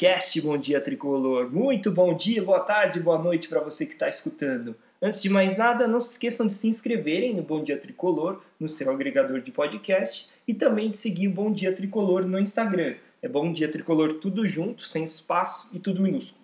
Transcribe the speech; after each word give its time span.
podcast 0.00 0.40
Bom 0.40 0.56
Dia 0.56 0.80
Tricolor. 0.80 1.50
Muito 1.52 1.90
bom 1.90 2.14
dia, 2.14 2.42
boa 2.42 2.60
tarde, 2.60 2.98
boa 2.98 3.18
noite 3.18 3.48
para 3.48 3.60
você 3.60 3.84
que 3.84 3.92
está 3.92 4.08
escutando. 4.08 4.74
Antes 5.02 5.20
de 5.20 5.28
mais 5.28 5.58
nada, 5.58 5.86
não 5.86 6.00
se 6.00 6.12
esqueçam 6.12 6.46
de 6.46 6.54
se 6.54 6.66
inscreverem 6.68 7.34
no 7.34 7.42
Bom 7.42 7.62
Dia 7.62 7.76
Tricolor, 7.76 8.40
no 8.58 8.66
seu 8.66 8.90
agregador 8.90 9.42
de 9.42 9.52
podcast, 9.52 10.30
e 10.48 10.54
também 10.54 10.88
de 10.88 10.96
seguir 10.96 11.28
o 11.28 11.32
Bom 11.32 11.52
Dia 11.52 11.74
Tricolor 11.74 12.26
no 12.26 12.38
Instagram. 12.38 12.94
É 13.20 13.28
Bom 13.28 13.52
Dia 13.52 13.70
Tricolor 13.70 14.14
tudo 14.14 14.46
junto, 14.46 14.86
sem 14.86 15.04
espaço 15.04 15.68
e 15.70 15.78
tudo 15.78 16.00
minúsculo. 16.00 16.42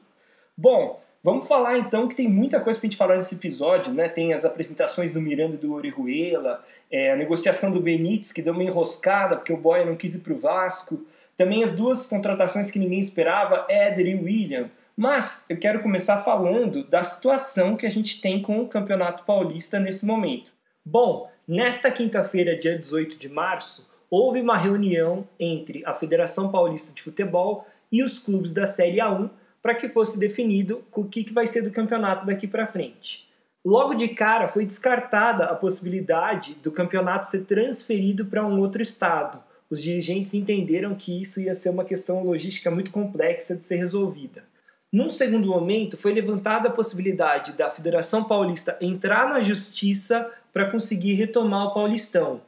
Bom, 0.54 1.02
vamos 1.24 1.48
falar 1.48 1.78
então 1.78 2.08
que 2.08 2.14
tem 2.14 2.28
muita 2.28 2.60
coisa 2.60 2.78
para 2.78 2.86
a 2.86 2.90
gente 2.90 2.98
falar 2.98 3.16
nesse 3.16 3.36
episódio, 3.36 3.90
né? 3.90 4.06
Tem 4.06 4.34
as 4.34 4.44
apresentações 4.44 5.14
do 5.14 5.20
Miranda 5.22 5.54
e 5.54 5.58
do 5.58 5.72
Orejuela, 5.72 6.62
é, 6.90 7.12
a 7.12 7.16
negociação 7.16 7.72
do 7.72 7.80
Benítez, 7.80 8.32
que 8.32 8.42
deu 8.42 8.52
uma 8.52 8.62
enroscada 8.62 9.34
porque 9.34 9.52
o 9.52 9.56
Boia 9.56 9.86
não 9.86 9.96
quis 9.96 10.14
ir 10.14 10.18
para 10.18 10.34
o 10.34 10.38
Vasco, 10.38 11.06
também 11.36 11.62
as 11.62 11.72
duas 11.72 12.06
contratações 12.06 12.70
que 12.70 12.78
ninguém 12.78 12.98
esperava, 12.98 13.66
Éder 13.68 14.06
e 14.06 14.14
William. 14.14 14.70
Mas 14.96 15.48
eu 15.50 15.58
quero 15.58 15.82
começar 15.82 16.22
falando 16.22 16.82
da 16.84 17.04
situação 17.04 17.76
que 17.76 17.86
a 17.86 17.90
gente 17.90 18.20
tem 18.20 18.40
com 18.40 18.60
o 18.60 18.68
Campeonato 18.68 19.24
Paulista 19.24 19.78
nesse 19.78 20.06
momento. 20.06 20.52
Bom, 20.84 21.30
nesta 21.46 21.90
quinta-feira, 21.90 22.58
dia 22.58 22.78
18 22.78 23.18
de 23.18 23.28
março, 23.28 23.90
houve 24.08 24.40
uma 24.40 24.56
reunião 24.56 25.28
entre 25.38 25.82
a 25.84 25.92
Federação 25.92 26.50
Paulista 26.50 26.94
de 26.94 27.02
Futebol 27.02 27.66
e 27.92 28.02
os 28.02 28.18
clubes 28.18 28.52
da 28.52 28.64
Série 28.64 28.98
A1 28.98 29.28
para 29.60 29.74
que 29.74 29.88
fosse 29.88 30.18
definido 30.18 30.84
o 30.92 31.04
que 31.04 31.32
vai 31.32 31.46
ser 31.46 31.62
do 31.62 31.72
campeonato 31.72 32.24
daqui 32.24 32.46
para 32.46 32.66
frente. 32.66 33.28
Logo 33.64 33.94
de 33.94 34.06
cara 34.06 34.46
foi 34.46 34.64
descartada 34.64 35.46
a 35.46 35.54
possibilidade 35.56 36.54
do 36.62 36.70
campeonato 36.70 37.26
ser 37.26 37.46
transferido 37.46 38.26
para 38.26 38.46
um 38.46 38.60
outro 38.60 38.80
estado, 38.80 39.42
os 39.70 39.82
dirigentes 39.82 40.34
entenderam 40.34 40.94
que 40.94 41.20
isso 41.20 41.40
ia 41.40 41.54
ser 41.54 41.70
uma 41.70 41.84
questão 41.84 42.22
logística 42.22 42.70
muito 42.70 42.90
complexa 42.90 43.56
de 43.56 43.64
ser 43.64 43.76
resolvida. 43.76 44.44
Num 44.92 45.10
segundo 45.10 45.48
momento, 45.48 45.96
foi 45.96 46.12
levantada 46.12 46.68
a 46.68 46.72
possibilidade 46.72 47.52
da 47.52 47.70
Federação 47.70 48.24
Paulista 48.24 48.78
entrar 48.80 49.28
na 49.28 49.40
justiça 49.40 50.30
para 50.52 50.70
conseguir 50.70 51.14
retomar 51.14 51.66
o 51.66 51.74
Paulistão. 51.74 52.40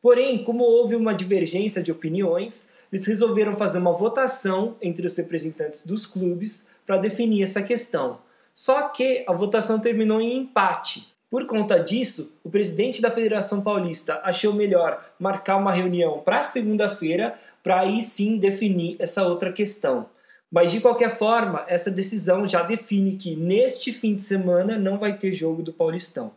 Porém, 0.00 0.44
como 0.44 0.62
houve 0.62 0.94
uma 0.94 1.14
divergência 1.14 1.82
de 1.82 1.90
opiniões, 1.90 2.74
eles 2.92 3.06
resolveram 3.06 3.56
fazer 3.56 3.78
uma 3.78 3.92
votação 3.92 4.76
entre 4.80 5.06
os 5.06 5.16
representantes 5.16 5.84
dos 5.84 6.06
clubes 6.06 6.70
para 6.86 6.98
definir 6.98 7.42
essa 7.42 7.62
questão. 7.62 8.20
Só 8.54 8.88
que 8.88 9.24
a 9.26 9.32
votação 9.32 9.80
terminou 9.80 10.20
em 10.20 10.38
empate. 10.38 11.12
Por 11.36 11.44
conta 11.46 11.78
disso, 11.78 12.32
o 12.42 12.48
presidente 12.48 13.02
da 13.02 13.10
Federação 13.10 13.60
Paulista 13.60 14.22
achou 14.24 14.54
melhor 14.54 15.04
marcar 15.18 15.58
uma 15.58 15.70
reunião 15.70 16.20
para 16.20 16.42
segunda-feira 16.42 17.38
para 17.62 17.80
aí 17.80 18.00
sim 18.00 18.38
definir 18.38 18.96
essa 18.98 19.22
outra 19.22 19.52
questão. 19.52 20.08
Mas 20.50 20.72
de 20.72 20.80
qualquer 20.80 21.10
forma, 21.10 21.62
essa 21.68 21.90
decisão 21.90 22.48
já 22.48 22.62
define 22.62 23.16
que 23.16 23.36
neste 23.36 23.92
fim 23.92 24.14
de 24.14 24.22
semana 24.22 24.78
não 24.78 24.96
vai 24.96 25.18
ter 25.18 25.34
jogo 25.34 25.62
do 25.62 25.74
Paulistão. 25.74 26.32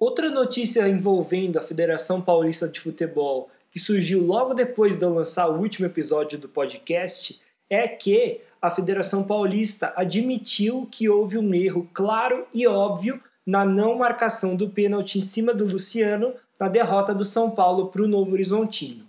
Outra 0.00 0.28
notícia 0.28 0.88
envolvendo 0.88 1.56
a 1.56 1.62
Federação 1.62 2.20
Paulista 2.20 2.66
de 2.66 2.80
Futebol, 2.80 3.48
que 3.70 3.78
surgiu 3.78 4.20
logo 4.20 4.52
depois 4.52 4.98
de 4.98 5.04
eu 5.04 5.14
lançar 5.14 5.46
o 5.46 5.60
último 5.60 5.86
episódio 5.86 6.40
do 6.40 6.48
podcast, 6.48 7.40
é 7.70 7.86
que 7.86 8.40
a 8.60 8.68
Federação 8.68 9.22
Paulista 9.22 9.92
admitiu 9.94 10.88
que 10.90 11.08
houve 11.08 11.38
um 11.38 11.54
erro 11.54 11.88
claro 11.94 12.48
e 12.52 12.66
óbvio 12.66 13.22
na 13.46 13.64
não 13.64 13.98
marcação 13.98 14.56
do 14.56 14.70
pênalti 14.70 15.18
em 15.18 15.22
cima 15.22 15.52
do 15.52 15.66
Luciano 15.66 16.34
na 16.58 16.68
derrota 16.68 17.14
do 17.14 17.24
São 17.24 17.50
Paulo 17.50 17.88
para 17.88 18.02
o 18.02 18.08
Novo 18.08 18.32
Horizontino. 18.32 19.04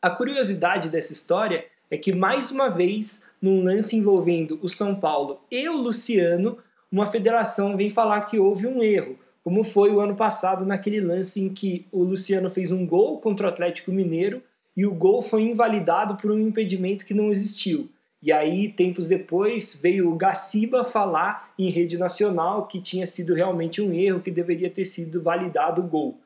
A 0.00 0.10
curiosidade 0.10 0.90
dessa 0.90 1.12
história 1.12 1.64
é 1.90 1.96
que, 1.96 2.12
mais 2.12 2.50
uma 2.50 2.68
vez, 2.68 3.26
num 3.40 3.62
lance 3.62 3.96
envolvendo 3.96 4.58
o 4.62 4.68
São 4.68 4.94
Paulo 4.94 5.40
e 5.50 5.68
o 5.68 5.76
Luciano, 5.76 6.58
uma 6.90 7.06
federação 7.06 7.76
vem 7.76 7.90
falar 7.90 8.22
que 8.22 8.38
houve 8.38 8.66
um 8.66 8.82
erro, 8.82 9.18
como 9.42 9.64
foi 9.64 9.90
o 9.90 10.00
ano 10.00 10.14
passado 10.14 10.66
naquele 10.66 11.00
lance 11.00 11.40
em 11.40 11.48
que 11.48 11.86
o 11.90 12.02
Luciano 12.02 12.50
fez 12.50 12.70
um 12.70 12.86
gol 12.86 13.18
contra 13.18 13.46
o 13.46 13.50
Atlético 13.50 13.90
Mineiro 13.90 14.42
e 14.76 14.86
o 14.86 14.94
gol 14.94 15.22
foi 15.22 15.42
invalidado 15.42 16.16
por 16.16 16.30
um 16.30 16.38
impedimento 16.38 17.04
que 17.04 17.14
não 17.14 17.30
existiu. 17.30 17.88
E 18.20 18.32
aí, 18.32 18.72
tempos 18.72 19.06
depois, 19.06 19.78
veio 19.80 20.10
o 20.10 20.16
Gaciba 20.16 20.84
falar 20.84 21.52
em 21.56 21.70
rede 21.70 21.96
nacional 21.96 22.66
que 22.66 22.80
tinha 22.80 23.06
sido 23.06 23.32
realmente 23.32 23.80
um 23.80 23.92
erro, 23.92 24.20
que 24.20 24.30
deveria 24.30 24.68
ter 24.68 24.84
sido 24.84 25.22
validado 25.22 25.80
o 25.80 25.86
gol. 25.86 26.20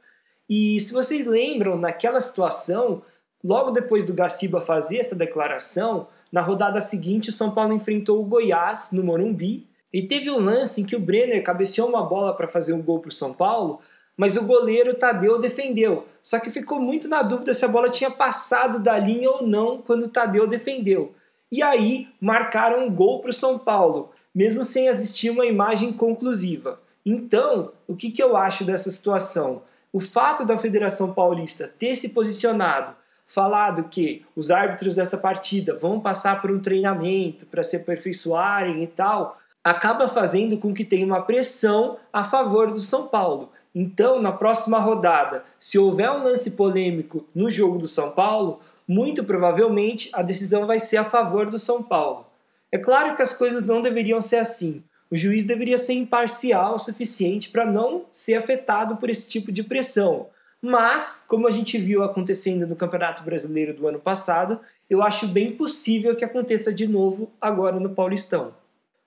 E 0.48 0.80
se 0.80 0.92
vocês 0.92 1.26
lembram, 1.26 1.76
naquela 1.76 2.20
situação, 2.20 3.02
logo 3.44 3.70
depois 3.70 4.06
do 4.06 4.14
Gaciba 4.14 4.62
fazer 4.62 4.98
essa 4.98 5.14
declaração, 5.14 6.08
na 6.32 6.40
rodada 6.40 6.80
seguinte 6.80 7.28
o 7.28 7.32
São 7.32 7.50
Paulo 7.50 7.74
enfrentou 7.74 8.18
o 8.18 8.24
Goiás 8.24 8.90
no 8.92 9.04
Morumbi 9.04 9.68
e 9.92 10.02
teve 10.02 10.30
um 10.30 10.38
lance 10.38 10.80
em 10.80 10.86
que 10.86 10.96
o 10.96 11.00
Brenner 11.00 11.42
cabeceou 11.42 11.90
uma 11.90 12.02
bola 12.02 12.34
para 12.34 12.48
fazer 12.48 12.72
um 12.72 12.82
gol 12.82 13.00
para 13.00 13.10
o 13.10 13.12
São 13.12 13.34
Paulo, 13.34 13.80
mas 14.16 14.34
o 14.38 14.46
goleiro 14.46 14.94
Tadeu 14.94 15.38
defendeu. 15.38 16.06
Só 16.22 16.40
que 16.40 16.50
ficou 16.50 16.80
muito 16.80 17.06
na 17.06 17.20
dúvida 17.20 17.52
se 17.52 17.66
a 17.66 17.68
bola 17.68 17.90
tinha 17.90 18.10
passado 18.10 18.78
da 18.78 18.98
linha 18.98 19.30
ou 19.30 19.46
não 19.46 19.82
quando 19.82 20.04
o 20.04 20.08
Tadeu 20.08 20.46
defendeu 20.46 21.14
e 21.52 21.62
aí 21.62 22.08
marcaram 22.18 22.86
um 22.86 22.90
gol 22.90 23.20
para 23.20 23.28
o 23.28 23.34
São 23.34 23.58
Paulo, 23.58 24.10
mesmo 24.34 24.64
sem 24.64 24.86
existir 24.86 25.28
uma 25.28 25.44
imagem 25.44 25.92
conclusiva. 25.92 26.80
Então, 27.04 27.72
o 27.86 27.94
que, 27.94 28.10
que 28.10 28.22
eu 28.22 28.34
acho 28.38 28.64
dessa 28.64 28.90
situação? 28.90 29.62
O 29.92 30.00
fato 30.00 30.46
da 30.46 30.56
Federação 30.56 31.12
Paulista 31.12 31.68
ter 31.68 31.94
se 31.94 32.08
posicionado, 32.08 32.96
falado 33.26 33.84
que 33.84 34.24
os 34.34 34.50
árbitros 34.50 34.94
dessa 34.94 35.18
partida 35.18 35.76
vão 35.76 36.00
passar 36.00 36.40
por 36.40 36.50
um 36.50 36.58
treinamento 36.58 37.44
para 37.44 37.62
se 37.62 37.76
aperfeiçoarem 37.76 38.82
e 38.82 38.86
tal, 38.86 39.38
acaba 39.62 40.08
fazendo 40.08 40.56
com 40.56 40.72
que 40.72 40.86
tenha 40.86 41.04
uma 41.04 41.20
pressão 41.20 41.98
a 42.10 42.24
favor 42.24 42.70
do 42.70 42.80
São 42.80 43.08
Paulo. 43.08 43.50
Então, 43.74 44.22
na 44.22 44.32
próxima 44.32 44.78
rodada, 44.78 45.44
se 45.60 45.78
houver 45.78 46.10
um 46.10 46.22
lance 46.22 46.52
polêmico 46.52 47.26
no 47.34 47.50
jogo 47.50 47.78
do 47.78 47.86
São 47.86 48.10
Paulo, 48.10 48.60
muito 48.92 49.24
provavelmente 49.24 50.10
a 50.12 50.20
decisão 50.22 50.66
vai 50.66 50.78
ser 50.78 50.98
a 50.98 51.04
favor 51.04 51.48
do 51.48 51.58
São 51.58 51.82
Paulo. 51.82 52.26
É 52.70 52.78
claro 52.78 53.16
que 53.16 53.22
as 53.22 53.32
coisas 53.32 53.64
não 53.64 53.80
deveriam 53.80 54.20
ser 54.20 54.36
assim. 54.36 54.82
O 55.10 55.16
juiz 55.16 55.44
deveria 55.44 55.78
ser 55.78 55.94
imparcial 55.94 56.74
o 56.74 56.78
suficiente 56.78 57.50
para 57.50 57.64
não 57.64 58.04
ser 58.10 58.34
afetado 58.34 58.96
por 58.96 59.10
esse 59.10 59.28
tipo 59.28 59.50
de 59.50 59.62
pressão. 59.62 60.26
Mas, 60.60 61.24
como 61.26 61.48
a 61.48 61.50
gente 61.50 61.76
viu 61.76 62.02
acontecendo 62.02 62.66
no 62.66 62.76
Campeonato 62.76 63.22
Brasileiro 63.22 63.74
do 63.74 63.86
ano 63.86 63.98
passado, 63.98 64.60
eu 64.88 65.02
acho 65.02 65.26
bem 65.26 65.52
possível 65.52 66.14
que 66.14 66.24
aconteça 66.24 66.72
de 66.72 66.86
novo 66.86 67.30
agora 67.40 67.80
no 67.80 67.90
Paulistão. 67.90 68.54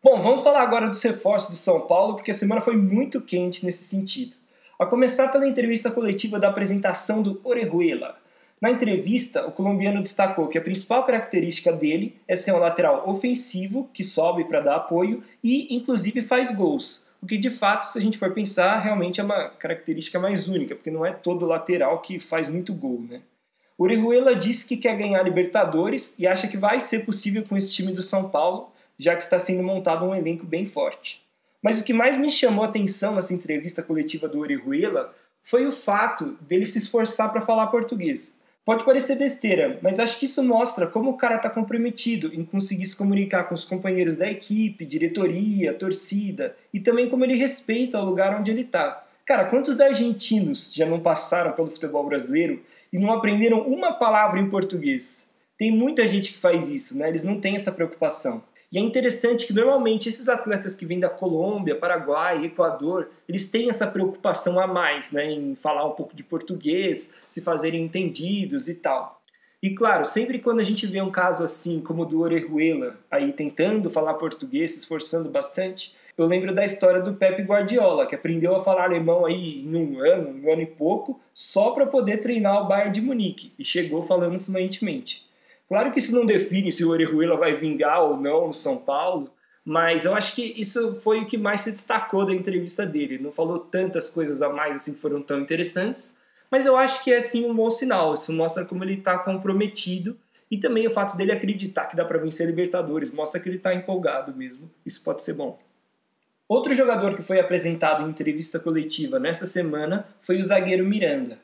Bom, 0.04 0.22
vamos 0.22 0.44
falar 0.44 0.62
agora 0.62 0.88
dos 0.88 1.02
reforços 1.02 1.50
do 1.50 1.56
São 1.56 1.82
Paulo, 1.82 2.16
porque 2.16 2.32
a 2.32 2.36
semana 2.36 2.62
foi 2.62 2.76
muito 2.76 3.22
quente 3.22 3.66
nesse 3.66 3.84
sentido. 3.84 4.36
A 4.78 4.86
começar 4.86 5.30
pela 5.30 5.48
entrevista 5.48 5.90
coletiva 5.90 6.38
da 6.40 6.50
apresentação 6.50 7.24
do 7.24 7.40
Orejuela, 7.44 8.18
na 8.66 8.72
entrevista, 8.72 9.46
o 9.46 9.52
colombiano 9.52 10.02
destacou 10.02 10.48
que 10.48 10.58
a 10.58 10.62
principal 10.62 11.06
característica 11.06 11.72
dele 11.72 12.16
é 12.28 12.36
ser 12.36 12.52
um 12.52 12.58
lateral 12.58 13.08
ofensivo 13.08 13.88
que 13.94 14.04
sobe 14.04 14.44
para 14.46 14.60
dar 14.60 14.78
apoio 14.78 15.24
e, 15.44 15.76
inclusive, 15.76 16.24
faz 16.24 16.52
gols. 16.52 17.06
O 17.22 17.28
que, 17.28 17.38
de 17.38 17.52
fato, 17.52 17.84
se 17.84 18.00
a 18.00 18.02
gente 18.02 18.18
for 18.18 18.34
pensar, 18.34 18.80
realmente 18.80 19.22
é 19.22 19.24
uma 19.24 19.50
característica 19.50 20.18
mais 20.18 20.48
única, 20.48 20.74
porque 20.74 20.90
não 20.90 21.06
é 21.06 21.12
todo 21.12 21.46
lateral 21.46 22.02
que 22.02 22.20
faz 22.20 22.50
muito 22.50 22.74
gol, 22.74 23.06
né? 23.08 23.22
Orejuela 23.78 24.36
disse 24.36 24.68
que 24.68 24.78
quer 24.78 24.98
ganhar 24.98 25.22
Libertadores 25.22 26.18
e 26.18 26.26
acha 26.26 26.48
que 26.48 26.58
vai 26.58 26.80
ser 26.80 27.06
possível 27.06 27.44
com 27.48 27.56
esse 27.56 27.72
time 27.72 27.94
do 27.94 28.02
São 28.02 28.30
Paulo, 28.30 28.72
já 28.98 29.16
que 29.16 29.22
está 29.22 29.38
sendo 29.38 29.62
montado 29.62 30.06
um 30.06 30.16
elenco 30.16 30.44
bem 30.44 30.66
forte. 30.66 31.22
Mas 31.62 31.80
o 31.80 31.84
que 31.84 31.94
mais 31.94 32.18
me 32.18 32.32
chamou 32.32 32.66
a 32.66 32.68
atenção 32.68 33.14
nessa 33.14 33.34
entrevista 33.34 33.84
coletiva 33.84 34.28
do 34.28 34.40
Orejuela 34.40 35.14
foi 35.44 35.68
o 35.68 35.72
fato 35.72 36.36
dele 36.42 36.66
se 36.66 36.80
esforçar 36.80 37.32
para 37.32 37.42
falar 37.42 37.68
português. 37.68 38.44
Pode 38.66 38.84
parecer 38.84 39.20
besteira, 39.20 39.78
mas 39.80 40.00
acho 40.00 40.18
que 40.18 40.26
isso 40.26 40.44
mostra 40.44 40.88
como 40.88 41.12
o 41.12 41.18
cara 41.18 41.36
está 41.36 41.52
comprometido 41.52 42.34
em 42.34 42.44
conseguir 42.44 42.86
se 42.86 42.98
comunicar 42.98 43.44
com 43.44 43.54
os 43.54 43.64
companheiros 43.64 44.18
da 44.18 44.28
equipe, 44.28 44.84
diretoria, 44.88 45.72
torcida 45.72 46.58
e 46.74 46.80
também 46.80 47.08
como 47.08 47.24
ele 47.24 47.36
respeita 47.36 48.00
o 48.00 48.04
lugar 48.04 48.36
onde 48.36 48.50
ele 48.50 48.62
está. 48.62 49.06
Cara, 49.24 49.46
quantos 49.46 49.80
argentinos 49.80 50.74
já 50.74 50.84
não 50.84 51.00
passaram 51.00 51.52
pelo 51.52 51.70
futebol 51.70 52.08
brasileiro 52.08 52.64
e 52.92 52.98
não 52.98 53.14
aprenderam 53.14 53.60
uma 53.68 53.94
palavra 53.94 54.40
em 54.40 54.50
português? 54.50 55.32
Tem 55.56 55.72
muita 55.72 56.08
gente 56.08 56.34
que 56.34 56.40
faz 56.40 56.68
isso, 56.68 56.98
né? 56.98 57.08
Eles 57.08 57.24
não 57.24 57.40
têm 57.40 57.56
essa 57.56 57.72
preocupação. 57.72 58.44
E 58.76 58.78
é 58.78 58.82
interessante 58.82 59.48
que 59.48 59.54
normalmente 59.54 60.10
esses 60.10 60.28
atletas 60.28 60.76
que 60.76 60.86
vêm 60.86 61.00
da 61.00 61.08
Colômbia, 61.08 61.78
Paraguai, 61.78 62.44
Equador, 62.44 63.10
eles 63.26 63.48
têm 63.48 63.70
essa 63.70 63.88
preocupação 63.88 64.60
a 64.60 64.68
mais, 64.68 65.14
né, 65.14 65.32
em 65.32 65.56
falar 65.56 65.86
um 65.86 65.92
pouco 65.92 66.14
de 66.14 66.26
português, 66.26 67.16
se 67.26 67.40
fazerem 67.40 67.86
entendidos 67.86 68.68
e 68.68 68.76
tal. 68.76 69.22
E 69.64 69.70
claro, 69.70 70.04
sempre 70.04 70.40
quando 70.40 70.60
a 70.60 70.64
gente 70.64 70.86
vê 70.86 71.02
um 71.02 71.10
caso 71.10 71.42
assim, 71.42 71.80
como 71.80 72.02
o 72.02 72.06
do 72.06 72.20
Orejuela, 72.20 72.98
aí 73.10 73.32
tentando 73.32 73.90
falar 73.90 74.16
português, 74.16 74.72
se 74.72 74.80
esforçando 74.80 75.30
bastante, 75.30 75.96
eu 76.18 76.26
lembro 76.26 76.54
da 76.54 76.66
história 76.66 77.02
do 77.02 77.14
Pepe 77.14 77.44
Guardiola, 77.44 78.06
que 78.06 78.16
aprendeu 78.16 78.58
a 78.58 78.64
falar 78.64 78.84
alemão 78.84 79.26
aí 79.26 79.66
em 79.66 79.74
um 79.74 80.02
ano, 80.02 80.38
um 80.44 80.52
ano 80.52 80.62
e 80.64 80.66
pouco, 80.66 81.22
só 81.34 81.72
para 81.72 81.86
poder 81.86 82.18
treinar 82.18 82.64
o 82.64 82.68
Bayern 82.68 82.92
de 82.92 83.00
Munique, 83.00 83.54
e 83.58 83.64
chegou 83.64 84.04
falando 84.04 84.38
fluentemente. 84.38 85.25
Claro 85.68 85.92
que 85.92 86.00
isso 86.00 86.14
não 86.14 86.26
define 86.26 86.72
se 86.72 86.86
o 86.86 86.90
Orejuela 86.90 87.38
vai 87.38 87.56
vingar 87.58 88.04
ou 88.04 88.18
não 88.18 88.48
no 88.48 88.54
São 88.54 88.78
Paulo, 88.78 89.32
mas 89.64 90.06
eu 90.06 90.14
acho 90.14 90.36
que 90.36 90.54
isso 90.58 90.96
foi 91.02 91.22
o 91.22 91.26
que 91.26 91.38
mais 91.38 91.62
se 91.62 91.72
destacou 91.72 92.26
da 92.26 92.34
entrevista 92.34 92.86
dele. 92.86 93.16
Ele 93.16 93.24
não 93.24 93.32
falou 93.32 93.58
tantas 93.58 94.08
coisas 94.08 94.42
a 94.44 94.50
mais 94.50 94.76
assim 94.76 94.94
que 94.94 95.02
foram 95.02 95.22
tão 95.24 95.40
interessantes, 95.40 96.20
mas 96.52 96.66
eu 96.66 96.78
acho 96.78 97.04
que 97.04 97.12
é 97.12 97.20
sim 97.20 97.50
um 97.50 97.54
bom 97.56 97.70
sinal. 97.70 98.14
Isso 98.14 98.32
mostra 98.32 98.64
como 98.64 98.84
ele 98.84 98.94
está 98.94 99.18
comprometido 99.18 100.16
e 100.52 100.58
também 100.58 100.86
o 100.86 100.92
fato 100.92 101.18
dele 101.18 101.32
acreditar 101.32 101.86
que 101.86 101.96
dá 101.96 102.06
para 102.06 102.20
vencer 102.20 102.46
a 102.46 102.50
Libertadores 102.50 103.12
mostra 103.12 103.40
que 103.40 103.50
ele 103.50 103.58
está 103.58 103.74
empolgado 103.74 104.36
mesmo. 104.36 104.70
Isso 104.86 105.04
pode 105.04 105.24
ser 105.24 105.34
bom. 105.34 105.58
Outro 106.48 106.76
jogador 106.76 107.16
que 107.16 107.24
foi 107.24 107.40
apresentado 107.40 108.04
em 108.04 108.10
entrevista 108.10 108.60
coletiva 108.60 109.18
nessa 109.18 109.48
semana 109.48 110.08
foi 110.22 110.40
o 110.40 110.44
zagueiro 110.44 110.86
Miranda. 110.86 111.40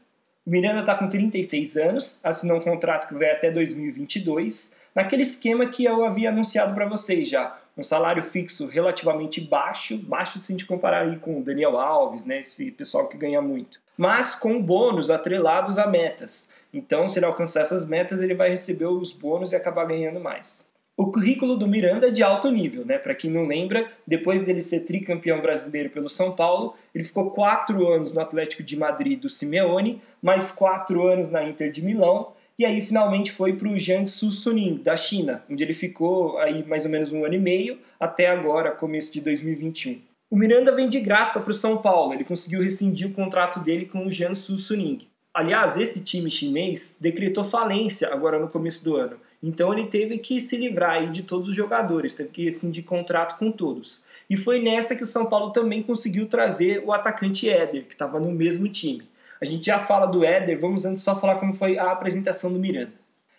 Miranda 0.46 0.80
está 0.80 0.96
com 0.96 1.08
36 1.08 1.78
anos, 1.78 2.26
assinou 2.26 2.58
um 2.58 2.62
contrato 2.62 3.08
que 3.08 3.14
vai 3.14 3.32
até 3.32 3.52
2022, 3.52 4.78
naquele 4.96 5.22
esquema 5.22 5.68
que 5.68 5.86
eu 5.86 6.04
havia 6.04 6.30
anunciado 6.30 6.74
para 6.74 6.88
vocês 6.88 7.30
já 7.30 7.58
um 7.78 7.84
salário 7.84 8.24
fixo 8.24 8.68
relativamente 8.68 9.40
baixo, 9.40 9.98
baixo 9.98 10.40
se 10.40 10.52
a 10.52 10.54
gente 10.54 10.66
comparar 10.66 11.04
aí 11.04 11.18
com 11.18 11.40
o 11.40 11.44
Daniel 11.44 11.78
Alves, 11.78 12.26
né, 12.26 12.40
esse 12.40 12.72
pessoal 12.72 13.08
que 13.08 13.18
ganha 13.18 13.42
muito, 13.42 13.80
mas 13.98 14.36
com 14.36 14.62
bônus 14.62 15.10
atrelados 15.10 15.78
a 15.78 15.88
metas. 15.88 16.54
Então, 16.74 17.08
se 17.08 17.20
ele 17.20 17.26
alcançar 17.26 17.62
essas 17.62 17.88
metas, 17.88 18.22
ele 18.22 18.34
vai 18.34 18.50
receber 18.50 18.86
os 18.86 19.12
bônus 19.12 19.52
e 19.52 19.56
acabar 19.56 19.86
ganhando 19.86 20.20
mais. 20.20 20.72
O 20.96 21.12
currículo 21.12 21.58
do 21.58 21.68
Miranda 21.68 22.08
é 22.08 22.12
de 22.12 22.22
alto 22.22 22.52
nível, 22.52 22.86
né? 22.86 22.98
Para 22.98 23.16
quem 23.16 23.32
não 23.32 23.48
lembra, 23.48 23.90
depois 24.06 24.44
dele 24.44 24.62
ser 24.62 24.82
tricampeão 24.82 25.42
brasileiro 25.42 25.90
pelo 25.90 26.08
São 26.08 26.34
Paulo, 26.34 26.76
ele 26.94 27.04
ficou 27.04 27.32
quatro 27.32 27.88
anos 27.88 28.14
no 28.14 28.22
Atlético 28.22 28.62
de 28.62 28.78
Madrid 28.78 29.20
do 29.20 29.28
Simeone, 29.28 30.02
mais 30.22 30.52
quatro 30.52 31.08
anos 31.08 31.30
na 31.30 31.44
Inter 31.44 31.72
de 31.72 31.82
Milão 31.82 32.34
e 32.62 32.66
aí 32.66 32.80
finalmente 32.80 33.32
foi 33.32 33.54
para 33.54 33.68
o 33.68 33.80
Jiangsu 33.80 34.32
Suning, 34.32 34.84
da 34.84 34.96
China, 34.96 35.44
onde 35.50 35.64
ele 35.64 35.74
ficou 35.74 36.38
aí 36.38 36.64
mais 36.68 36.86
ou 36.86 36.92
menos 36.92 37.12
um 37.12 37.26
ano 37.26 37.34
e 37.34 37.40
meio, 37.40 37.80
até 38.00 38.28
agora, 38.28 38.70
começo 38.70 39.12
de 39.12 39.20
2021. 39.20 40.00
O 40.30 40.38
Miranda 40.38 40.72
vem 40.76 40.88
de 40.88 41.00
graça 41.00 41.40
para 41.40 41.50
o 41.50 41.56
São 41.56 41.78
Paulo, 41.78 42.14
ele 42.14 42.24
conseguiu 42.24 42.62
rescindir 42.62 43.08
o 43.08 43.14
contrato 43.14 43.60
dele 43.62 43.88
com 43.88 44.06
o 44.06 44.12
Jiangsu 44.12 44.60
Suning. 44.60 45.08
Aliás, 45.34 45.76
esse 45.76 46.04
time 46.04 46.30
chinês 46.30 47.00
decretou 47.02 47.44
falência 47.44 48.14
agora 48.14 48.38
no 48.38 48.48
começo 48.48 48.84
do 48.84 48.96
ano, 48.96 49.18
então 49.42 49.74
ele 49.74 49.88
teve 49.88 50.20
que 50.20 50.40
se 50.40 50.56
livrar 50.56 51.00
aí 51.00 51.10
de 51.10 51.24
todos 51.24 51.48
os 51.48 51.56
jogadores, 51.56 52.14
teve 52.14 52.30
que 52.30 52.44
rescindir 52.44 52.84
contrato 52.84 53.40
com 53.40 53.52
todos. 53.52 54.06
E 54.30 54.38
foi 54.38 54.62
nessa 54.62 54.96
que 54.96 55.02
o 55.02 55.08
São 55.08 55.26
Paulo 55.26 55.52
também 55.52 55.82
conseguiu 55.82 56.28
trazer 56.28 56.84
o 56.86 56.94
atacante 56.94 57.50
Éder, 57.50 57.86
que 57.86 57.94
estava 57.94 58.20
no 58.20 58.32
mesmo 58.32 58.70
time. 58.70 59.10
A 59.42 59.46
gente 59.46 59.66
já 59.66 59.80
fala 59.80 60.06
do 60.06 60.24
Éder, 60.24 60.60
vamos 60.60 60.86
antes 60.86 61.04
só 61.04 61.20
falar 61.20 61.40
como 61.40 61.54
foi 61.54 61.78
a 61.78 61.92
apresentação 61.92 62.54
do 62.54 62.60
Miranda. 62.60 62.94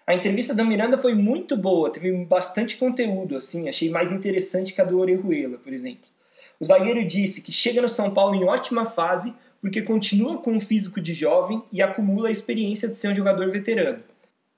A 0.04 0.14
entrevista 0.14 0.52
do 0.52 0.64
Miranda 0.64 0.99
foi 0.99 1.14
muito 1.14 1.56
boa, 1.56 1.90
teve 1.90 2.10
bastante 2.25 2.76
conteúdo, 2.76 3.37
assim, 3.37 3.69
achei 3.69 3.88
mais 3.88 4.10
interessante 4.10 4.72
que 4.72 4.81
a 4.81 4.84
do 4.84 4.99
Orejuela, 4.99 5.58
por 5.58 5.72
exemplo. 5.72 6.10
O 6.58 6.64
zagueiro 6.64 7.06
disse 7.06 7.43
que 7.43 7.52
chega 7.52 7.81
no 7.81 7.88
São 7.88 8.10
Paulo 8.10 8.34
em 8.34 8.44
ótima 8.44 8.84
fase 8.84 9.32
porque 9.60 9.81
continua 9.81 10.38
com 10.38 10.54
um 10.54 10.60
físico 10.60 11.00
de 11.00 11.14
jovem 11.14 11.62
e 11.72 11.81
acumula 11.81 12.26
a 12.26 12.32
experiência 12.32 12.88
de 12.88 12.96
ser 12.96 13.08
um 13.08 13.14
jogador 13.14 13.48
veterano. 13.52 14.02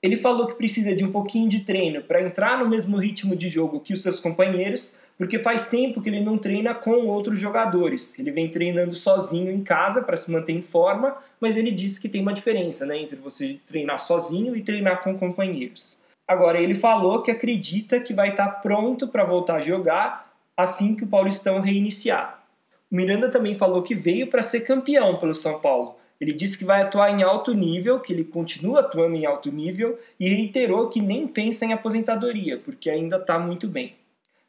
Ele 0.01 0.17
falou 0.17 0.47
que 0.47 0.55
precisa 0.55 0.95
de 0.95 1.05
um 1.05 1.11
pouquinho 1.11 1.49
de 1.49 1.61
treino 1.61 2.01
para 2.01 2.21
entrar 2.21 2.57
no 2.57 2.67
mesmo 2.67 2.97
ritmo 2.97 3.35
de 3.35 3.49
jogo 3.49 3.79
que 3.79 3.93
os 3.93 4.01
seus 4.01 4.19
companheiros, 4.19 4.99
porque 5.17 5.39
faz 5.39 5.67
tempo 5.69 6.01
que 6.01 6.09
ele 6.09 6.21
não 6.21 6.37
treina 6.37 6.73
com 6.73 7.07
outros 7.07 7.39
jogadores. 7.39 8.17
Ele 8.19 8.31
vem 8.31 8.49
treinando 8.49 8.93
sozinho 8.93 9.51
em 9.51 9.63
casa 9.63 10.01
para 10.03 10.17
se 10.17 10.31
manter 10.31 10.53
em 10.53 10.61
forma, 10.61 11.15
mas 11.39 11.57
ele 11.57 11.71
disse 11.71 12.01
que 12.01 12.09
tem 12.09 12.21
uma 12.21 12.33
diferença 12.33 12.85
né, 12.85 12.97
entre 12.97 13.15
você 13.15 13.59
treinar 13.65 13.99
sozinho 13.99 14.55
e 14.55 14.61
treinar 14.61 15.01
com 15.03 15.17
companheiros. 15.17 16.01
Agora, 16.27 16.59
ele 16.59 16.73
falou 16.73 17.21
que 17.21 17.29
acredita 17.29 17.99
que 17.99 18.13
vai 18.13 18.29
estar 18.29 18.47
pronto 18.47 19.07
para 19.07 19.23
voltar 19.23 19.57
a 19.57 19.61
jogar 19.61 20.33
assim 20.57 20.95
que 20.95 21.03
o 21.03 21.07
Paulistão 21.07 21.59
reiniciar. 21.59 22.43
O 22.91 22.95
Miranda 22.95 23.29
também 23.29 23.53
falou 23.53 23.83
que 23.83 23.93
veio 23.93 24.27
para 24.27 24.41
ser 24.41 24.61
campeão 24.61 25.17
pelo 25.17 25.35
São 25.35 25.59
Paulo. 25.59 25.95
Ele 26.19 26.33
disse 26.33 26.57
que 26.57 26.63
vai 26.63 26.81
atuar 26.81 27.11
em 27.11 27.23
alto 27.23 27.53
nível, 27.53 27.99
que 27.99 28.13
ele 28.13 28.23
continua 28.23 28.79
atuando 28.79 29.15
em 29.15 29.25
alto 29.25 29.51
nível 29.51 29.99
e 30.19 30.29
reiterou 30.29 30.89
que 30.89 31.01
nem 31.01 31.27
pensa 31.27 31.65
em 31.65 31.73
aposentadoria, 31.73 32.57
porque 32.57 32.89
ainda 32.89 33.17
está 33.17 33.37
muito 33.37 33.67
bem. 33.67 33.95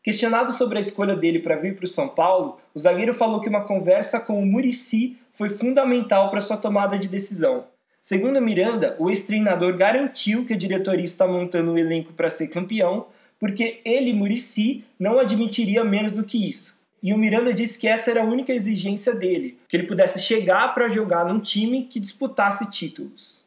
Questionado 0.06 0.52
sobre 0.52 0.78
a 0.78 0.80
escolha 0.80 1.16
dele 1.16 1.40
para 1.40 1.56
vir 1.56 1.74
para 1.74 1.84
o 1.84 1.88
São 1.88 2.06
Paulo, 2.06 2.60
o 2.72 2.78
zagueiro 2.78 3.12
falou 3.12 3.40
que 3.40 3.48
uma 3.48 3.64
conversa 3.64 4.20
com 4.20 4.40
o 4.40 4.46
Murici 4.46 5.18
foi 5.32 5.48
fundamental 5.48 6.30
para 6.30 6.38
sua 6.38 6.56
tomada 6.56 6.96
de 6.96 7.08
decisão. 7.08 7.64
Segundo 8.00 8.40
Miranda, 8.40 8.94
o 9.00 9.10
ex-treinador 9.10 9.76
garantiu 9.76 10.46
que 10.46 10.52
a 10.52 10.56
diretoria 10.56 11.04
está 11.04 11.26
montando 11.26 11.72
o 11.72 11.74
um 11.74 11.76
elenco 11.78 12.12
para 12.12 12.30
ser 12.30 12.46
campeão, 12.46 13.08
porque 13.40 13.80
ele, 13.84 14.12
Murici, 14.12 14.84
não 14.96 15.18
admitiria 15.18 15.82
menos 15.82 16.12
do 16.12 16.22
que 16.22 16.48
isso. 16.48 16.78
E 17.02 17.12
o 17.12 17.18
Miranda 17.18 17.52
disse 17.52 17.76
que 17.76 17.88
essa 17.88 18.12
era 18.12 18.22
a 18.22 18.26
única 18.26 18.52
exigência 18.52 19.12
dele, 19.12 19.58
que 19.68 19.76
ele 19.76 19.88
pudesse 19.88 20.20
chegar 20.20 20.72
para 20.72 20.88
jogar 20.88 21.24
num 21.24 21.40
time 21.40 21.82
que 21.82 21.98
disputasse 21.98 22.70
títulos. 22.70 23.44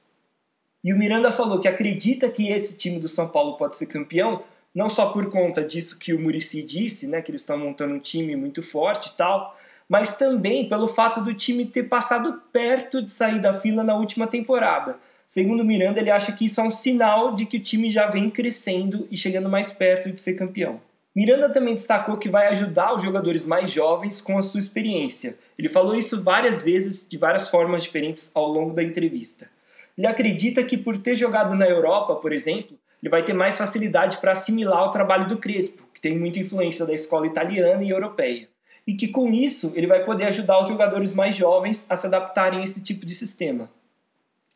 E 0.83 0.93
o 0.93 0.97
Miranda 0.97 1.31
falou 1.31 1.61
que 1.61 1.69
acredita 1.69 2.29
que 2.29 2.51
esse 2.51 2.77
time 2.77 2.99
do 2.99 3.07
São 3.07 3.29
Paulo 3.29 3.55
pode 3.55 3.77
ser 3.77 3.85
campeão 3.85 4.43
não 4.73 4.89
só 4.89 5.07
por 5.11 5.29
conta 5.29 5.63
disso 5.63 5.97
que 5.97 6.13
o 6.13 6.19
Murici 6.19 6.63
disse, 6.63 7.07
né, 7.07 7.21
que 7.21 7.31
eles 7.31 7.41
estão 7.41 7.57
montando 7.57 7.93
um 7.93 7.99
time 7.99 8.35
muito 8.35 8.61
forte 8.61 9.09
e 9.09 9.13
tal, 9.13 9.57
mas 9.87 10.17
também 10.17 10.69
pelo 10.69 10.87
fato 10.87 11.21
do 11.21 11.33
time 11.33 11.65
ter 11.65 11.83
passado 11.83 12.41
perto 12.53 13.01
de 13.01 13.11
sair 13.11 13.41
da 13.41 13.55
fila 13.55 13.83
na 13.83 13.95
última 13.95 14.27
temporada. 14.27 14.97
Segundo 15.25 15.65
Miranda, 15.65 15.99
ele 15.99 16.11
acha 16.11 16.31
que 16.31 16.45
isso 16.45 16.61
é 16.61 16.63
um 16.63 16.71
sinal 16.71 17.35
de 17.35 17.45
que 17.45 17.57
o 17.57 17.63
time 17.63 17.89
já 17.89 18.07
vem 18.07 18.29
crescendo 18.29 19.07
e 19.11 19.17
chegando 19.17 19.49
mais 19.49 19.71
perto 19.71 20.11
de 20.11 20.21
ser 20.21 20.33
campeão. 20.33 20.79
Miranda 21.15 21.49
também 21.49 21.73
destacou 21.73 22.17
que 22.17 22.29
vai 22.29 22.47
ajudar 22.47 22.93
os 22.93 23.01
jogadores 23.01 23.45
mais 23.45 23.71
jovens 23.71 24.21
com 24.21 24.37
a 24.37 24.41
sua 24.41 24.59
experiência. 24.59 25.37
Ele 25.57 25.67
falou 25.67 25.95
isso 25.95 26.23
várias 26.23 26.61
vezes, 26.61 27.07
de 27.07 27.17
várias 27.17 27.49
formas 27.49 27.83
diferentes 27.83 28.31
ao 28.35 28.47
longo 28.47 28.73
da 28.73 28.83
entrevista. 28.83 29.49
Ele 29.97 30.07
acredita 30.07 30.63
que 30.63 30.77
por 30.77 30.97
ter 30.97 31.15
jogado 31.15 31.55
na 31.55 31.67
Europa, 31.67 32.15
por 32.15 32.31
exemplo, 32.31 32.77
ele 33.01 33.09
vai 33.09 33.23
ter 33.23 33.33
mais 33.33 33.57
facilidade 33.57 34.17
para 34.17 34.31
assimilar 34.31 34.87
o 34.87 34.91
trabalho 34.91 35.27
do 35.27 35.37
Crespo, 35.37 35.83
que 35.93 36.01
tem 36.01 36.17
muita 36.17 36.39
influência 36.39 36.85
da 36.85 36.93
escola 36.93 37.27
italiana 37.27 37.83
e 37.83 37.89
europeia. 37.89 38.47
E 38.85 38.93
que 38.93 39.07
com 39.07 39.31
isso 39.33 39.71
ele 39.75 39.87
vai 39.87 40.03
poder 40.03 40.25
ajudar 40.25 40.61
os 40.61 40.67
jogadores 40.67 41.13
mais 41.13 41.35
jovens 41.35 41.85
a 41.89 41.95
se 41.95 42.07
adaptarem 42.07 42.61
a 42.61 42.63
esse 42.63 42.83
tipo 42.83 43.05
de 43.05 43.13
sistema. 43.13 43.69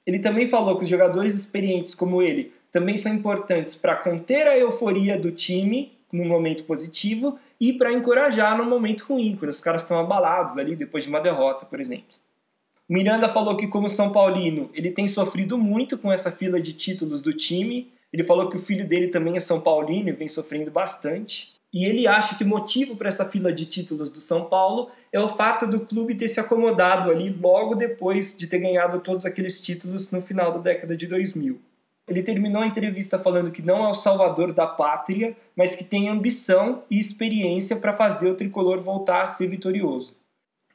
Ele 0.05 0.19
também 0.19 0.47
falou 0.47 0.77
que 0.77 0.83
os 0.83 0.89
jogadores 0.89 1.33
experientes 1.33 1.95
como 1.95 2.21
ele 2.21 2.51
também 2.71 2.97
são 2.97 3.13
importantes 3.13 3.75
para 3.75 3.95
conter 3.95 4.47
a 4.47 4.57
euforia 4.57 5.17
do 5.17 5.31
time 5.31 5.91
no 6.11 6.25
momento 6.25 6.63
positivo 6.63 7.39
e 7.59 7.73
para 7.73 7.93
encorajar 7.93 8.57
no 8.57 8.65
momento 8.65 9.05
ruim, 9.09 9.35
quando 9.37 9.49
os 9.49 9.61
caras 9.61 9.83
estão 9.83 9.99
abalados 9.99 10.57
ali 10.57 10.75
depois 10.75 11.03
de 11.03 11.09
uma 11.09 11.21
derrota, 11.21 11.65
por 11.65 11.79
exemplo. 11.79 12.15
Miranda 12.89 13.29
falou 13.29 13.55
que 13.55 13.67
como 13.67 13.87
São 13.87 14.11
Paulino, 14.11 14.69
ele 14.73 14.91
tem 14.91 15.07
sofrido 15.07 15.57
muito 15.57 15.97
com 15.97 16.11
essa 16.11 16.31
fila 16.31 16.59
de 16.59 16.73
títulos 16.73 17.21
do 17.21 17.33
time 17.33 17.91
ele 18.13 18.23
falou 18.23 18.47
que 18.47 18.55
o 18.55 18.59
filho 18.59 18.87
dele 18.87 19.07
também 19.07 19.35
é 19.35 19.39
São 19.39 19.59
Paulino 19.59 20.09
e 20.09 20.13
vem 20.13 20.27
sofrendo 20.27 20.69
bastante. 20.69 21.51
E 21.73 21.85
ele 21.85 22.05
acha 22.05 22.35
que 22.35 22.43
o 22.43 22.47
motivo 22.47 22.95
para 22.95 23.07
essa 23.07 23.25
fila 23.25 23.51
de 23.51 23.65
títulos 23.65 24.11
do 24.11 24.21
São 24.21 24.45
Paulo 24.45 24.91
é 25.11 25.19
o 25.19 25.27
fato 25.27 25.65
do 25.65 25.79
clube 25.79 26.13
ter 26.13 26.27
se 26.27 26.39
acomodado 26.39 27.09
ali 27.09 27.31
logo 27.31 27.73
depois 27.73 28.37
de 28.37 28.45
ter 28.45 28.59
ganhado 28.59 28.99
todos 28.99 29.25
aqueles 29.25 29.59
títulos 29.59 30.11
no 30.11 30.21
final 30.21 30.51
da 30.51 30.59
década 30.59 30.95
de 30.95 31.07
2000. 31.07 31.59
Ele 32.07 32.21
terminou 32.21 32.61
a 32.61 32.67
entrevista 32.67 33.17
falando 33.17 33.49
que 33.49 33.63
não 33.63 33.83
é 33.83 33.89
o 33.89 33.93
salvador 33.95 34.53
da 34.53 34.67
pátria, 34.67 35.35
mas 35.55 35.75
que 35.75 35.83
tem 35.83 36.09
ambição 36.09 36.83
e 36.91 36.99
experiência 36.99 37.77
para 37.77 37.93
fazer 37.93 38.29
o 38.29 38.35
tricolor 38.35 38.79
voltar 38.81 39.23
a 39.23 39.25
ser 39.25 39.47
vitorioso. 39.47 40.15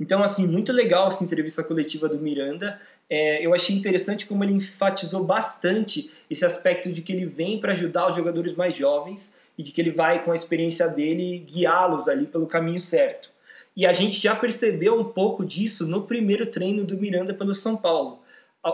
Então, 0.01 0.23
assim, 0.23 0.47
muito 0.47 0.73
legal 0.73 1.09
essa 1.09 1.23
entrevista 1.23 1.63
coletiva 1.63 2.09
do 2.09 2.19
Miranda 2.19 2.81
é, 3.11 3.45
eu 3.45 3.55
achei 3.55 3.75
interessante 3.75 4.27
como 4.27 4.45
ele 4.45 4.53
enfatizou 4.53 5.25
bastante 5.25 6.11
esse 6.29 6.45
aspecto 6.45 6.93
de 6.93 7.01
que 7.01 7.13
ele 7.13 7.25
vem 7.25 7.59
para 7.59 7.73
ajudar 7.73 8.09
os 8.09 8.15
jogadores 8.15 8.53
mais 8.53 8.77
jovens 8.77 9.41
e 9.57 9.63
de 9.63 9.73
que 9.73 9.81
ele 9.81 9.91
vai, 9.91 10.23
com 10.23 10.31
a 10.31 10.35
experiência 10.35 10.87
dele, 10.89 11.39
guiá-los 11.39 12.09
ali 12.09 12.27
pelo 12.27 12.47
caminho 12.47 12.81
certo. 12.81 13.31
E 13.75 13.87
a 13.87 13.93
gente 13.93 14.21
já 14.21 14.35
percebeu 14.35 14.99
um 14.99 15.05
pouco 15.05 15.45
disso 15.45 15.87
no 15.87 16.03
primeiro 16.03 16.47
treino 16.47 16.85
do 16.85 16.99
Miranda 16.99 17.33
pelo 17.33 17.55
São 17.55 17.77
Paulo. 17.77 18.21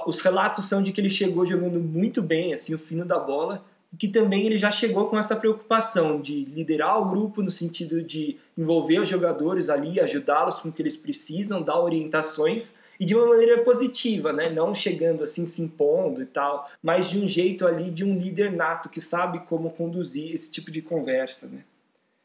Os 0.07 0.21
relatos 0.21 0.65
são 0.65 0.83
de 0.83 0.93
que 0.93 1.01
ele 1.01 1.11
chegou 1.11 1.47
jogando 1.47 1.79
muito 1.79 2.23
bem, 2.23 2.53
assim, 2.53 2.75
o 2.75 2.79
fino 2.79 3.05
da 3.05 3.19
bola, 3.19 3.65
que 3.99 4.09
também 4.09 4.47
ele 4.47 4.59
já 4.59 4.71
chegou 4.71 5.07
com 5.07 5.19
essa 5.19 5.37
preocupação 5.37 6.21
de 6.21 6.45
liderar 6.45 7.01
o 7.01 7.09
grupo 7.09 7.43
no 7.43 7.51
sentido 7.51 8.03
de 8.03 8.37
envolver 8.57 9.01
os 9.01 9.09
jogadores 9.09 9.69
ali, 9.69 10.01
ajudá-los 10.01 10.61
com 10.61 10.69
o 10.69 10.73
que 10.73 10.83
eles 10.83 10.97
precisam, 10.97 11.63
dar 11.63 11.81
orientações 11.81 12.83
e 12.99 13.05
de 13.05 13.15
uma 13.15 13.27
maneira 13.27 13.63
positiva, 13.63 14.33
né? 14.33 14.49
Não 14.49 14.75
chegando 14.75 15.23
assim 15.23 15.47
se 15.47 15.63
impondo 15.63 16.23
e 16.23 16.27
tal, 16.27 16.71
mas 16.83 17.11
de 17.11 17.19
um 17.19 17.27
jeito 17.27 17.67
ali 17.67 17.91
de 17.91 18.05
um 18.05 18.17
líder 18.19 18.53
nato 18.53 18.89
que 18.89 19.01
sabe 19.01 19.41
como 19.41 19.71
conduzir 19.71 20.33
esse 20.33 20.51
tipo 20.51 20.71
de 20.71 20.81
conversa, 20.81 21.49
né? 21.49 21.65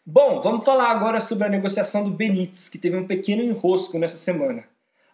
Bom, 0.05 0.41
vamos 0.41 0.65
falar 0.65 0.89
agora 0.89 1.19
sobre 1.19 1.45
a 1.45 1.49
negociação 1.49 2.03
do 2.03 2.09
Benítez, 2.09 2.67
que 2.67 2.79
teve 2.79 2.97
um 2.97 3.05
pequeno 3.05 3.43
enrosco 3.43 3.99
nessa 3.99 4.17
semana. 4.17 4.63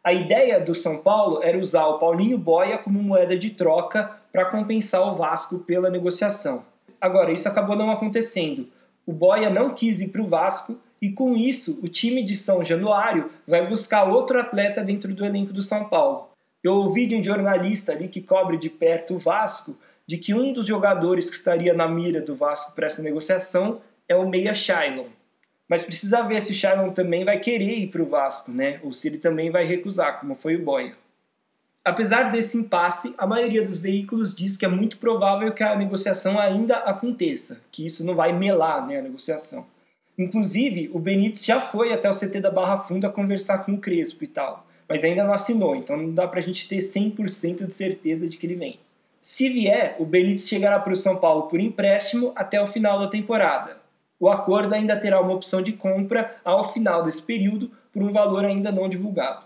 A 0.05 0.13
ideia 0.13 0.59
do 0.59 0.75
São 0.75 1.00
Paulo 1.00 1.39
era 1.41 1.57
usar 1.57 1.88
o 1.88 1.97
Paulinho 1.97 2.38
Boia 2.38 2.77
como 2.77 3.01
moeda 3.01 3.35
de 3.35 3.50
troca 3.50 4.12
para 4.31 4.45
compensar 4.45 5.01
o 5.01 5.15
Vasco 5.15 5.57
pela 5.57 5.89
negociação. 5.89 6.63
Agora, 7.01 7.31
isso 7.31 7.47
acabou 7.47 7.75
não 7.75 7.89
acontecendo. 7.89 8.67
O 9.03 9.12
Boia 9.12 9.50
não 9.50 9.74
quis 9.74 10.00
ir 10.00 10.09
para 10.09 10.21
o 10.21 10.27
Vasco 10.27 10.77
e 11.01 11.09
com 11.09 11.35
isso 11.35 11.79
o 11.81 11.88
time 11.88 12.21
de 12.21 12.35
São 12.35 12.63
Januário 12.63 13.31
vai 13.47 13.67
buscar 13.67 14.03
outro 14.03 14.39
atleta 14.39 14.83
dentro 14.83 15.12
do 15.12 15.25
elenco 15.25 15.51
do 15.51 15.63
São 15.63 15.85
Paulo. 15.85 16.29
Eu 16.63 16.74
ouvi 16.74 17.07
de 17.07 17.15
um 17.15 17.24
jornalista 17.24 17.91
ali 17.91 18.07
que 18.07 18.21
cobre 18.21 18.57
de 18.57 18.69
perto 18.69 19.15
o 19.15 19.19
Vasco 19.19 19.75
de 20.05 20.19
que 20.19 20.35
um 20.35 20.53
dos 20.53 20.67
jogadores 20.67 21.31
que 21.31 21.35
estaria 21.35 21.74
na 21.74 21.88
mira 21.88 22.21
do 22.21 22.35
Vasco 22.35 22.75
para 22.75 22.85
essa 22.85 23.01
negociação 23.01 23.81
é 24.07 24.15
o 24.15 24.29
Meia 24.29 24.53
Shailon. 24.53 25.07
Mas 25.67 25.84
precisa 25.84 26.22
ver 26.22 26.41
se 26.41 26.51
o 26.51 26.55
Shailon 26.55 26.91
também 26.91 27.25
vai 27.25 27.39
querer 27.39 27.77
ir 27.77 27.88
para 27.88 28.01
o 28.01 28.05
Vasco, 28.05 28.51
né? 28.51 28.79
Ou 28.84 28.91
se 28.91 29.07
ele 29.07 29.17
também 29.17 29.50
vai 29.50 29.65
recusar, 29.65 30.19
como 30.19 30.36
foi 30.36 30.55
o 30.55 30.63
Boia. 30.63 30.95
Apesar 31.84 32.31
desse 32.31 32.57
impasse, 32.57 33.13
a 33.15 33.27
maioria 33.27 33.62
dos 33.62 33.77
veículos 33.77 34.34
diz 34.34 34.57
que 34.57 34.65
é 34.65 34.67
muito 34.67 34.98
provável 34.98 35.51
que 35.51 35.63
a 35.63 35.75
negociação 35.75 36.39
ainda 36.39 36.77
aconteça, 36.77 37.62
que 37.72 37.86
isso 37.86 38.03
não 38.03 38.15
vai 38.15 38.34
melar 38.34 38.88
né, 38.88 38.98
a 38.98 39.03
negociação. 39.03 39.67
Inclusive, 40.17 40.89
o 40.93 41.00
Benítez 41.00 41.45
já 41.45 41.62
foi 41.62 41.93
até 41.93 42.10
o 42.10 42.13
CT 42.13 42.39
da 42.39 42.50
Barra 42.50 42.77
Funda 42.77 43.10
conversar 43.10 43.60
com 43.60 43.74
o 43.74 43.77
Crespo 43.77 44.24
e 44.24 44.27
tal, 44.27 44.65
mas 44.89 45.03
ainda 45.03 45.24
não 45.24 45.34
assinou, 45.34 45.75
então 45.75 45.95
não 45.95 46.12
dá 46.12 46.27
pra 46.27 46.41
gente 46.41 46.67
ter 46.67 46.79
100% 46.79 47.67
de 47.67 47.74
certeza 47.75 48.27
de 48.27 48.38
que 48.38 48.48
ele 48.48 48.55
vem. 48.55 48.79
Se 49.22 49.48
vier, 49.50 49.95
o 50.00 50.05
Benítez 50.05 50.48
chegará 50.48 50.79
para 50.79 50.93
o 50.93 50.98
São 50.98 51.17
Paulo 51.17 51.43
por 51.43 51.60
empréstimo 51.60 52.31
até 52.36 52.60
o 52.60 52.67
final 52.67 53.00
da 53.00 53.07
temporada. 53.07 53.77
O 54.19 54.29
acordo 54.29 54.74
ainda 54.74 54.95
terá 54.95 55.19
uma 55.19 55.34
opção 55.34 55.62
de 55.62 55.74
compra 55.74 56.36
ao 56.43 56.72
final 56.72 57.03
desse 57.03 57.22
período 57.22 57.72
por 57.91 58.01
um 58.01 58.12
valor 58.12 58.45
ainda 58.45 58.72
não 58.72 58.88
divulgado. 58.88 59.45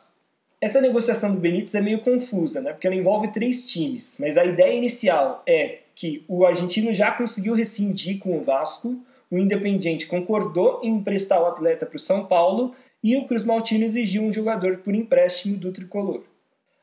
Essa 0.61 0.81
negociação 0.81 1.33
do 1.33 1.39
Benítez 1.39 1.73
é 1.73 1.81
meio 1.81 2.01
confusa, 2.01 2.61
né? 2.61 2.73
porque 2.73 2.85
ela 2.85 2.95
envolve 2.95 3.29
três 3.29 3.65
times, 3.65 4.17
mas 4.19 4.37
a 4.37 4.43
ideia 4.43 4.73
inicial 4.73 5.41
é 5.47 5.79
que 5.95 6.23
o 6.27 6.45
argentino 6.45 6.93
já 6.93 7.11
conseguiu 7.11 7.53
rescindir 7.53 8.19
com 8.19 8.37
o 8.37 8.43
Vasco, 8.43 8.97
o 9.31 9.37
Independiente 9.37 10.05
concordou 10.05 10.81
em 10.83 10.89
emprestar 10.89 11.41
o 11.41 11.45
atleta 11.45 11.85
para 11.85 11.95
o 11.95 11.99
São 11.99 12.25
Paulo 12.25 12.75
e 13.03 13.15
o 13.15 13.25
Cruz 13.25 13.43
Maltino 13.43 13.85
exigiu 13.85 14.23
um 14.23 14.33
jogador 14.33 14.77
por 14.77 14.93
empréstimo 14.93 15.55
do 15.55 15.71
tricolor. 15.71 16.23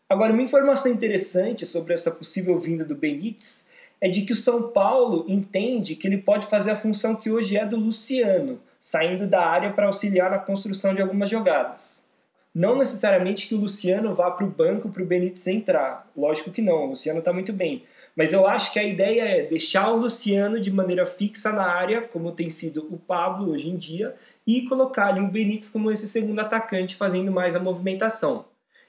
Agora, 0.08 0.32
uma 0.32 0.42
informação 0.42 0.90
interessante 0.90 1.66
sobre 1.66 1.92
essa 1.92 2.10
possível 2.10 2.58
vinda 2.58 2.84
do 2.84 2.94
Benítez 2.94 3.70
é 4.06 4.08
de 4.08 4.22
que 4.22 4.32
o 4.32 4.36
São 4.36 4.68
Paulo 4.68 5.24
entende 5.26 5.96
que 5.96 6.06
ele 6.06 6.18
pode 6.18 6.46
fazer 6.46 6.70
a 6.70 6.76
função 6.76 7.16
que 7.16 7.28
hoje 7.28 7.56
é 7.56 7.66
do 7.66 7.76
Luciano, 7.76 8.60
saindo 8.78 9.26
da 9.26 9.44
área 9.44 9.72
para 9.72 9.86
auxiliar 9.86 10.30
na 10.30 10.38
construção 10.38 10.94
de 10.94 11.02
algumas 11.02 11.28
jogadas. 11.28 12.08
Não 12.54 12.78
necessariamente 12.78 13.48
que 13.48 13.54
o 13.56 13.58
Luciano 13.58 14.14
vá 14.14 14.30
para 14.30 14.46
o 14.46 14.50
banco 14.50 14.90
para 14.90 15.02
o 15.02 15.06
Benítez 15.06 15.48
entrar. 15.48 16.08
Lógico 16.16 16.52
que 16.52 16.62
não, 16.62 16.84
o 16.84 16.90
Luciano 16.90 17.18
está 17.18 17.32
muito 17.32 17.52
bem. 17.52 17.82
Mas 18.14 18.32
eu 18.32 18.46
acho 18.46 18.72
que 18.72 18.78
a 18.78 18.84
ideia 18.84 19.22
é 19.22 19.42
deixar 19.42 19.90
o 19.90 19.96
Luciano 19.96 20.60
de 20.60 20.70
maneira 20.70 21.04
fixa 21.04 21.50
na 21.50 21.66
área, 21.66 22.00
como 22.00 22.30
tem 22.30 22.48
sido 22.48 22.86
o 22.88 22.96
Pablo 22.96 23.50
hoje 23.50 23.68
em 23.68 23.76
dia, 23.76 24.14
e 24.46 24.62
colocar 24.68 25.08
ali 25.08 25.20
o 25.20 25.28
Benítez 25.28 25.68
como 25.68 25.90
esse 25.90 26.06
segundo 26.06 26.38
atacante, 26.38 26.94
fazendo 26.94 27.32
mais 27.32 27.56
a 27.56 27.60
movimentação. 27.60 28.44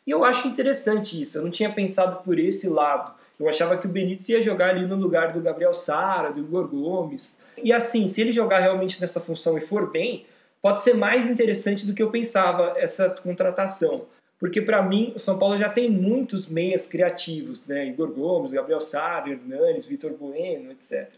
E 0.05 0.11
eu 0.11 0.23
acho 0.23 0.47
interessante 0.47 1.19
isso, 1.19 1.39
eu 1.39 1.41
não 1.41 1.49
tinha 1.49 1.73
pensado 1.73 2.23
por 2.23 2.37
esse 2.37 2.69
lado. 2.69 3.17
Eu 3.39 3.47
achava 3.47 3.77
que 3.77 3.85
o 3.85 3.89
Benítez 3.89 4.29
ia 4.29 4.41
jogar 4.41 4.69
ali 4.69 4.85
no 4.85 4.95
lugar 4.95 5.31
do 5.31 5.41
Gabriel 5.41 5.73
Sara, 5.73 6.31
do 6.31 6.39
Igor 6.39 6.67
Gomes. 6.67 7.45
E 7.61 7.71
assim, 7.71 8.07
se 8.07 8.21
ele 8.21 8.31
jogar 8.31 8.59
realmente 8.59 8.99
nessa 8.99 9.19
função 9.19 9.57
e 9.57 9.61
for 9.61 9.91
bem, 9.91 10.25
pode 10.61 10.81
ser 10.81 10.95
mais 10.95 11.29
interessante 11.29 11.85
do 11.85 11.93
que 11.93 12.01
eu 12.01 12.09
pensava 12.09 12.73
essa 12.77 13.09
contratação. 13.09 14.05
Porque 14.39 14.61
para 14.61 14.81
mim, 14.81 15.13
o 15.15 15.19
São 15.19 15.37
Paulo 15.37 15.57
já 15.57 15.69
tem 15.69 15.89
muitos 15.89 16.47
meias 16.47 16.85
criativos, 16.85 17.65
né? 17.65 17.87
Igor 17.87 18.11
Gomes, 18.11 18.51
Gabriel 18.51 18.79
Sá, 18.79 19.23
Hernanes, 19.25 19.85
Vitor 19.85 20.11
Bueno, 20.11 20.71
etc. 20.71 21.09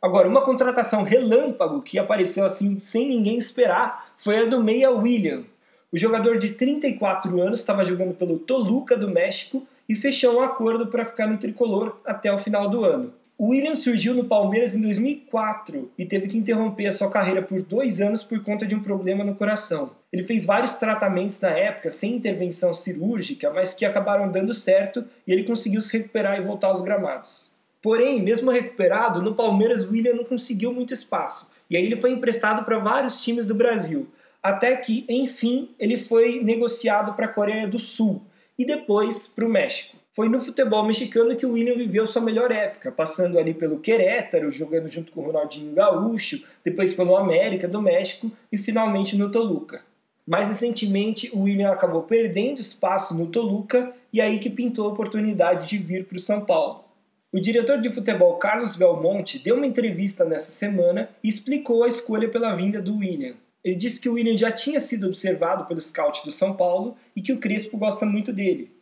Agora, 0.00 0.28
uma 0.28 0.42
contratação 0.42 1.02
relâmpago 1.02 1.82
que 1.82 1.98
apareceu 1.98 2.44
assim 2.44 2.78
sem 2.78 3.06
ninguém 3.06 3.36
esperar 3.36 4.14
foi 4.16 4.38
a 4.38 4.44
do 4.44 4.62
meia 4.62 4.90
William. 4.90 5.44
O 5.92 5.98
jogador 5.98 6.38
de 6.38 6.50
34 6.50 7.40
anos 7.40 7.60
estava 7.60 7.84
jogando 7.84 8.14
pelo 8.14 8.38
Toluca 8.38 8.96
do 8.96 9.10
México 9.10 9.66
e 9.90 9.94
fechou 9.96 10.36
um 10.36 10.40
acordo 10.40 10.86
para 10.86 11.04
ficar 11.04 11.26
no 11.26 11.36
tricolor 11.36 12.00
até 12.06 12.32
o 12.32 12.38
final 12.38 12.70
do 12.70 12.84
ano. 12.84 13.12
O 13.36 13.48
William 13.48 13.74
surgiu 13.74 14.14
no 14.14 14.22
Palmeiras 14.22 14.72
em 14.72 14.82
2004 14.82 15.90
e 15.98 16.06
teve 16.06 16.28
que 16.28 16.38
interromper 16.38 16.86
a 16.86 16.92
sua 16.92 17.10
carreira 17.10 17.42
por 17.42 17.60
dois 17.60 18.00
anos 18.00 18.22
por 18.22 18.40
conta 18.40 18.64
de 18.64 18.72
um 18.72 18.84
problema 18.84 19.24
no 19.24 19.34
coração. 19.34 19.90
Ele 20.12 20.22
fez 20.22 20.46
vários 20.46 20.74
tratamentos 20.74 21.40
na 21.40 21.48
época 21.48 21.90
sem 21.90 22.14
intervenção 22.14 22.72
cirúrgica, 22.72 23.50
mas 23.50 23.74
que 23.74 23.84
acabaram 23.84 24.30
dando 24.30 24.54
certo 24.54 25.04
e 25.26 25.32
ele 25.32 25.42
conseguiu 25.42 25.80
se 25.80 25.98
recuperar 25.98 26.38
e 26.38 26.44
voltar 26.44 26.68
aos 26.68 26.82
gramados. 26.82 27.50
Porém, 27.82 28.22
mesmo 28.22 28.48
recuperado, 28.52 29.20
no 29.20 29.34
Palmeiras 29.34 29.82
o 29.82 29.90
William 29.90 30.14
não 30.14 30.24
conseguiu 30.24 30.72
muito 30.72 30.94
espaço 30.94 31.50
e 31.68 31.76
aí 31.76 31.84
ele 31.84 31.96
foi 31.96 32.12
emprestado 32.12 32.64
para 32.64 32.78
vários 32.78 33.20
times 33.20 33.44
do 33.44 33.56
Brasil, 33.56 34.06
até 34.40 34.76
que, 34.76 35.04
enfim, 35.08 35.70
ele 35.80 35.98
foi 35.98 36.40
negociado 36.44 37.14
para 37.14 37.26
a 37.26 37.32
Coreia 37.32 37.66
do 37.66 37.80
Sul 37.80 38.22
e 38.60 38.66
depois 38.66 39.26
para 39.26 39.46
o 39.46 39.48
México. 39.48 39.96
Foi 40.12 40.28
no 40.28 40.38
futebol 40.38 40.84
mexicano 40.84 41.34
que 41.34 41.46
o 41.46 41.52
William 41.52 41.76
viveu 41.76 42.06
sua 42.06 42.20
melhor 42.20 42.52
época, 42.52 42.92
passando 42.92 43.38
ali 43.38 43.54
pelo 43.54 43.80
Querétaro, 43.80 44.50
jogando 44.50 44.86
junto 44.86 45.10
com 45.12 45.22
o 45.22 45.24
Ronaldinho 45.24 45.72
Gaúcho, 45.72 46.44
depois 46.62 46.92
pelo 46.92 47.16
América 47.16 47.66
do 47.66 47.80
México 47.80 48.30
e 48.52 48.58
finalmente 48.58 49.16
no 49.16 49.32
Toluca. 49.32 49.80
Mais 50.26 50.48
recentemente, 50.48 51.30
o 51.32 51.44
William 51.44 51.70
acabou 51.70 52.02
perdendo 52.02 52.60
espaço 52.60 53.16
no 53.16 53.28
Toluca 53.28 53.94
e 54.12 54.20
aí 54.20 54.38
que 54.38 54.50
pintou 54.50 54.84
a 54.84 54.92
oportunidade 54.92 55.66
de 55.66 55.78
vir 55.78 56.04
para 56.04 56.18
o 56.18 56.20
São 56.20 56.44
Paulo. 56.44 56.84
O 57.32 57.40
diretor 57.40 57.80
de 57.80 57.88
futebol 57.88 58.36
Carlos 58.36 58.76
Belmonte 58.76 59.38
deu 59.38 59.56
uma 59.56 59.66
entrevista 59.66 60.26
nessa 60.26 60.50
semana 60.50 61.08
e 61.24 61.28
explicou 61.30 61.82
a 61.82 61.88
escolha 61.88 62.28
pela 62.28 62.54
vinda 62.54 62.82
do 62.82 62.98
William. 62.98 63.36
Ele 63.62 63.74
disse 63.74 64.00
que 64.00 64.08
o 64.08 64.14
William 64.14 64.36
já 64.36 64.50
tinha 64.50 64.80
sido 64.80 65.06
observado 65.06 65.66
pelo 65.66 65.80
scout 65.80 66.24
do 66.24 66.30
São 66.30 66.54
Paulo 66.54 66.96
e 67.14 67.20
que 67.20 67.32
o 67.32 67.38
Crespo 67.38 67.76
gosta 67.76 68.06
muito 68.06 68.32
dele. 68.32 68.72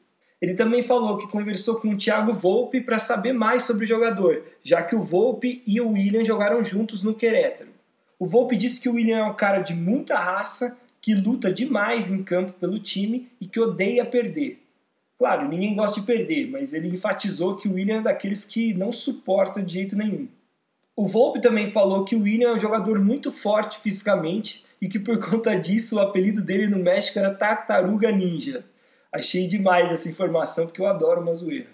Ele 0.41 0.55
também 0.55 0.83
falou 0.83 1.17
que 1.17 1.27
conversou 1.27 1.81
com 1.81 1.89
o 1.89 1.97
Thiago 1.97 2.33
Volpe 2.33 2.81
para 2.81 2.99
saber 2.99 3.33
mais 3.33 3.65
sobre 3.65 3.85
o 3.85 3.89
jogador, 3.89 4.45
já 4.63 4.83
que 4.83 4.95
o 4.95 5.03
Volpe 5.03 5.63
e 5.67 5.81
o 5.81 5.91
William 5.91 6.25
jogaram 6.25 6.65
juntos 6.65 7.03
no 7.03 7.15
Querétaro. 7.15 7.71
O 8.19 8.27
Volpe 8.27 8.57
disse 8.57 8.81
que 8.81 8.89
o 8.89 8.95
William 8.95 9.19
é 9.19 9.25
um 9.25 9.35
cara 9.35 9.61
de 9.61 9.75
muita 9.75 10.17
raça, 10.17 10.79
que 11.01 11.15
luta 11.15 11.53
demais 11.53 12.11
em 12.11 12.23
campo 12.23 12.53
pelo 12.53 12.79
time 12.79 13.29
e 13.41 13.47
que 13.47 13.59
odeia 13.59 14.05
perder. 14.05 14.63
Claro, 15.17 15.49
ninguém 15.49 15.75
gosta 15.75 16.01
de 16.01 16.07
perder, 16.07 16.49
mas 16.49 16.73
ele 16.73 16.89
enfatizou 16.89 17.57
que 17.57 17.67
o 17.67 17.75
William 17.75 17.99
é 17.99 18.03
daqueles 18.03 18.45
que 18.45 18.73
não 18.75 18.93
suporta 18.93 19.61
de 19.61 19.73
jeito 19.73 19.97
nenhum. 19.97 20.29
O 20.95 21.07
Volpe 21.07 21.41
também 21.41 21.71
falou 21.71 22.05
que 22.05 22.15
o 22.15 22.23
William 22.23 22.51
é 22.51 22.55
um 22.55 22.59
jogador 22.59 23.01
muito 23.05 23.33
forte 23.33 23.79
fisicamente 23.79 24.65
e 24.81 24.89
que 24.89 24.99
por 24.99 25.19
conta 25.19 25.55
disso 25.55 25.97
o 25.97 26.01
apelido 26.01 26.41
dele 26.41 26.67
no 26.67 26.79
México 26.79 27.19
era 27.19 27.35
Tartaruga 27.35 28.11
Ninja. 28.13 28.65
Achei 29.13 29.47
demais 29.47 29.91
essa 29.91 30.09
informação 30.09 30.67
porque 30.67 30.81
eu 30.81 30.87
adoro 30.87 31.21
uma 31.21 31.35
zoeira. 31.35 31.69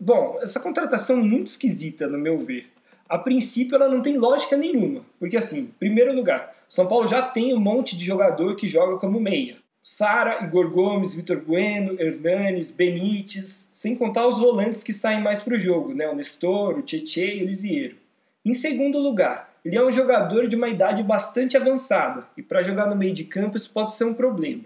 Bom, 0.00 0.38
essa 0.40 0.60
contratação 0.60 1.18
é 1.18 1.22
muito 1.22 1.48
esquisita, 1.48 2.06
no 2.06 2.18
meu 2.18 2.38
ver. 2.38 2.70
A 3.08 3.18
princípio, 3.18 3.74
ela 3.74 3.88
não 3.88 4.02
tem 4.02 4.16
lógica 4.16 4.56
nenhuma. 4.56 5.04
Porque, 5.18 5.36
assim, 5.36 5.72
primeiro 5.78 6.14
lugar, 6.14 6.54
São 6.68 6.86
Paulo 6.86 7.08
já 7.08 7.22
tem 7.22 7.54
um 7.54 7.60
monte 7.60 7.96
de 7.96 8.04
jogador 8.04 8.54
que 8.54 8.66
joga 8.66 8.98
como 8.98 9.18
meia. 9.18 9.56
Sara, 9.82 10.44
Igor 10.44 10.70
Gomes, 10.70 11.14
Vitor 11.14 11.40
Bueno, 11.40 11.98
Hernanes, 11.98 12.70
Benítez, 12.70 13.70
sem 13.74 13.96
contar 13.96 14.26
os 14.26 14.38
volantes 14.38 14.82
que 14.82 14.92
saem 14.92 15.22
mais 15.22 15.40
para 15.40 15.54
o 15.54 15.58
jogo, 15.58 15.94
né? 15.94 16.06
o 16.08 16.14
Nestor, 16.14 16.78
o 16.78 16.82
Tietê 16.82 17.36
e 17.36 17.42
o 17.42 17.46
Lisieiro. 17.46 17.96
Em 18.44 18.52
segundo 18.52 18.98
lugar, 18.98 19.57
ele 19.68 19.76
é 19.76 19.84
um 19.84 19.92
jogador 19.92 20.48
de 20.48 20.56
uma 20.56 20.70
idade 20.70 21.02
bastante 21.02 21.54
avançada, 21.54 22.26
e 22.34 22.42
para 22.42 22.62
jogar 22.62 22.86
no 22.86 22.96
meio 22.96 23.12
de 23.12 23.24
campo 23.24 23.54
isso 23.54 23.70
pode 23.70 23.92
ser 23.92 24.04
um 24.04 24.14
problema. 24.14 24.64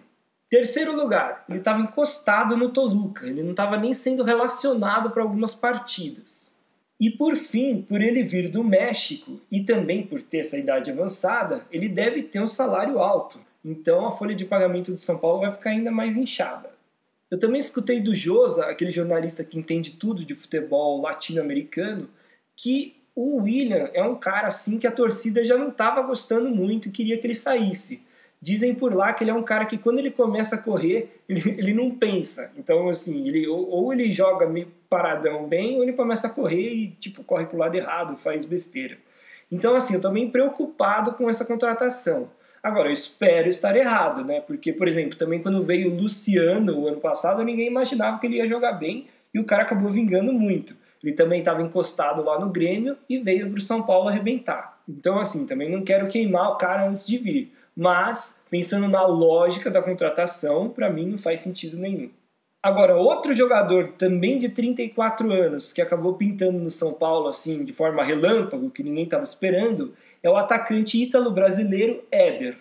Terceiro 0.49 0.94
lugar, 0.94 1.44
ele 1.49 1.59
estava 1.59 1.80
encostado 1.80 2.56
no 2.56 2.71
Toluca, 2.71 3.26
ele 3.26 3.42
não 3.42 3.50
estava 3.50 3.76
nem 3.76 3.92
sendo 3.92 4.23
relacionado 4.23 5.11
para 5.11 5.25
algumas 5.25 5.56
partidas. 5.56 6.56
E 7.00 7.11
por 7.11 7.35
fim, 7.35 7.82
por 7.82 8.00
ele 8.00 8.23
vir 8.23 8.49
do 8.49 8.62
México 8.62 9.40
e 9.50 9.64
também 9.64 10.06
por 10.06 10.23
ter 10.23 10.38
essa 10.38 10.56
idade 10.56 10.92
avançada, 10.92 11.66
ele 11.73 11.88
deve 11.88 12.23
ter 12.23 12.40
um 12.40 12.47
salário 12.47 13.00
alto. 13.00 13.40
Então 13.64 14.06
a 14.06 14.12
folha 14.12 14.37
de 14.37 14.44
pagamento 14.44 14.92
do 14.92 15.00
São 15.00 15.18
Paulo 15.18 15.40
vai 15.40 15.50
ficar 15.50 15.71
ainda 15.71 15.90
mais 15.90 16.16
inchada. 16.16 16.71
Eu 17.28 17.40
também 17.40 17.59
escutei 17.59 18.00
do 18.00 18.14
Josa, 18.14 18.66
aquele 18.66 18.92
jornalista 18.92 19.42
que 19.42 19.59
entende 19.59 19.94
tudo 19.94 20.25
de 20.25 20.32
futebol 20.32 21.00
latino-americano, 21.00 22.09
que 22.54 23.01
o 23.14 23.42
William 23.42 23.90
é 23.92 24.02
um 24.02 24.14
cara 24.14 24.49
assim 24.49 24.78
que 24.78 24.87
a 24.87 24.92
torcida 24.92 25.45
já 25.45 25.57
não 25.57 25.69
estava 25.69 26.02
gostando 26.02 26.49
muito 26.49 26.88
e 26.88 26.90
queria 26.90 27.19
que 27.19 27.26
ele 27.26 27.35
saísse. 27.35 28.07
Dizem 28.40 28.75
por 28.75 28.92
lá 28.92 29.12
que 29.12 29.23
ele 29.23 29.31
é 29.31 29.35
um 29.35 29.42
cara 29.42 29.64
que 29.66 29.78
quando 29.78 30.00
ele 30.00 30.11
começa 30.11 30.57
a 30.57 30.59
correr, 30.59 31.21
ele, 31.28 31.42
ele 31.59 31.73
não 31.73 31.90
pensa. 31.92 32.52
Então, 32.59 32.88
assim, 32.88 33.28
ele, 33.28 33.47
ou, 33.47 33.69
ou, 33.69 33.92
ele 33.92 34.11
joga 34.11 34.49
meio 34.49 34.69
paradão 34.90 35.47
bem, 35.47 35.76
ou 35.76 35.83
ele 35.83 35.92
começa 35.92 36.26
a 36.26 36.31
correr 36.31 36.75
e, 36.75 36.88
tipo, 36.99 37.23
corre 37.23 37.47
pro 37.47 37.59
lado 37.59 37.76
errado, 37.76 38.16
faz 38.16 38.45
besteira. 38.45 38.99
Então, 39.50 39.76
assim, 39.76 39.95
eu 39.95 40.12
meio 40.12 40.31
preocupado 40.31 41.12
com 41.12 41.31
essa 41.31 41.45
contratação. 41.45 42.31
Agora, 42.62 42.88
eu 42.88 42.92
espero 42.92 43.49
estar 43.49 43.76
errado, 43.76 44.25
né? 44.25 44.40
Porque, 44.40 44.73
por 44.73 44.88
exemplo, 44.88 45.16
também 45.16 45.42
quando 45.42 45.62
veio 45.62 45.92
o 45.92 45.97
Luciano 45.97 46.81
o 46.81 46.88
ano 46.88 47.00
passado, 47.00 47.45
ninguém 47.45 47.66
imaginava 47.66 48.19
que 48.19 48.26
ele 48.26 48.37
ia 48.37 48.47
jogar 48.47 48.73
bem 48.73 49.07
e 49.35 49.38
o 49.38 49.45
cara 49.45 49.62
acabou 49.62 49.90
vingando 49.90 50.33
muito. 50.33 50.75
Ele 51.02 51.12
também 51.12 51.40
estava 51.40 51.62
encostado 51.62 52.23
lá 52.23 52.38
no 52.38 52.50
Grêmio 52.50 52.97
e 53.09 53.18
veio 53.18 53.50
para 53.50 53.59
o 53.59 53.62
São 53.62 53.82
Paulo 53.82 54.09
arrebentar. 54.09 54.80
Então, 54.88 55.18
assim, 55.18 55.47
também 55.47 55.71
não 55.71 55.82
quero 55.82 56.09
queimar 56.09 56.50
o 56.50 56.56
cara 56.56 56.87
antes 56.87 57.06
de 57.06 57.18
vir. 57.18 57.52
Mas, 57.76 58.47
pensando 58.50 58.87
na 58.87 59.04
lógica 59.06 59.71
da 59.71 59.82
contratação, 59.82 60.68
para 60.68 60.90
mim 60.90 61.06
não 61.06 61.18
faz 61.18 61.40
sentido 61.40 61.76
nenhum. 61.76 62.11
Agora, 62.62 62.94
outro 62.94 63.35
jogador 63.35 63.94
também 63.99 64.38
de 64.38 64.50
34 64.50 65.32
anos 65.32 65.73
que 65.73 65.82
acabou 65.82 66.14
pintando 66.14 66.59
no 66.59 66.71
São 66.71 66.92
Paulo 66.92 67.26
assim 67.26 67.64
de 67.64 67.73
forma 67.73 68.04
relâmpago, 68.04 68.71
que 68.71 68.85
ninguém 68.85 69.04
estava 69.04 69.25
esperando, 69.25 69.94
é 70.23 70.30
o 70.30 70.37
atacante 70.37 71.02
ítalo-brasileiro 71.02 72.04
Éder. 72.12 72.56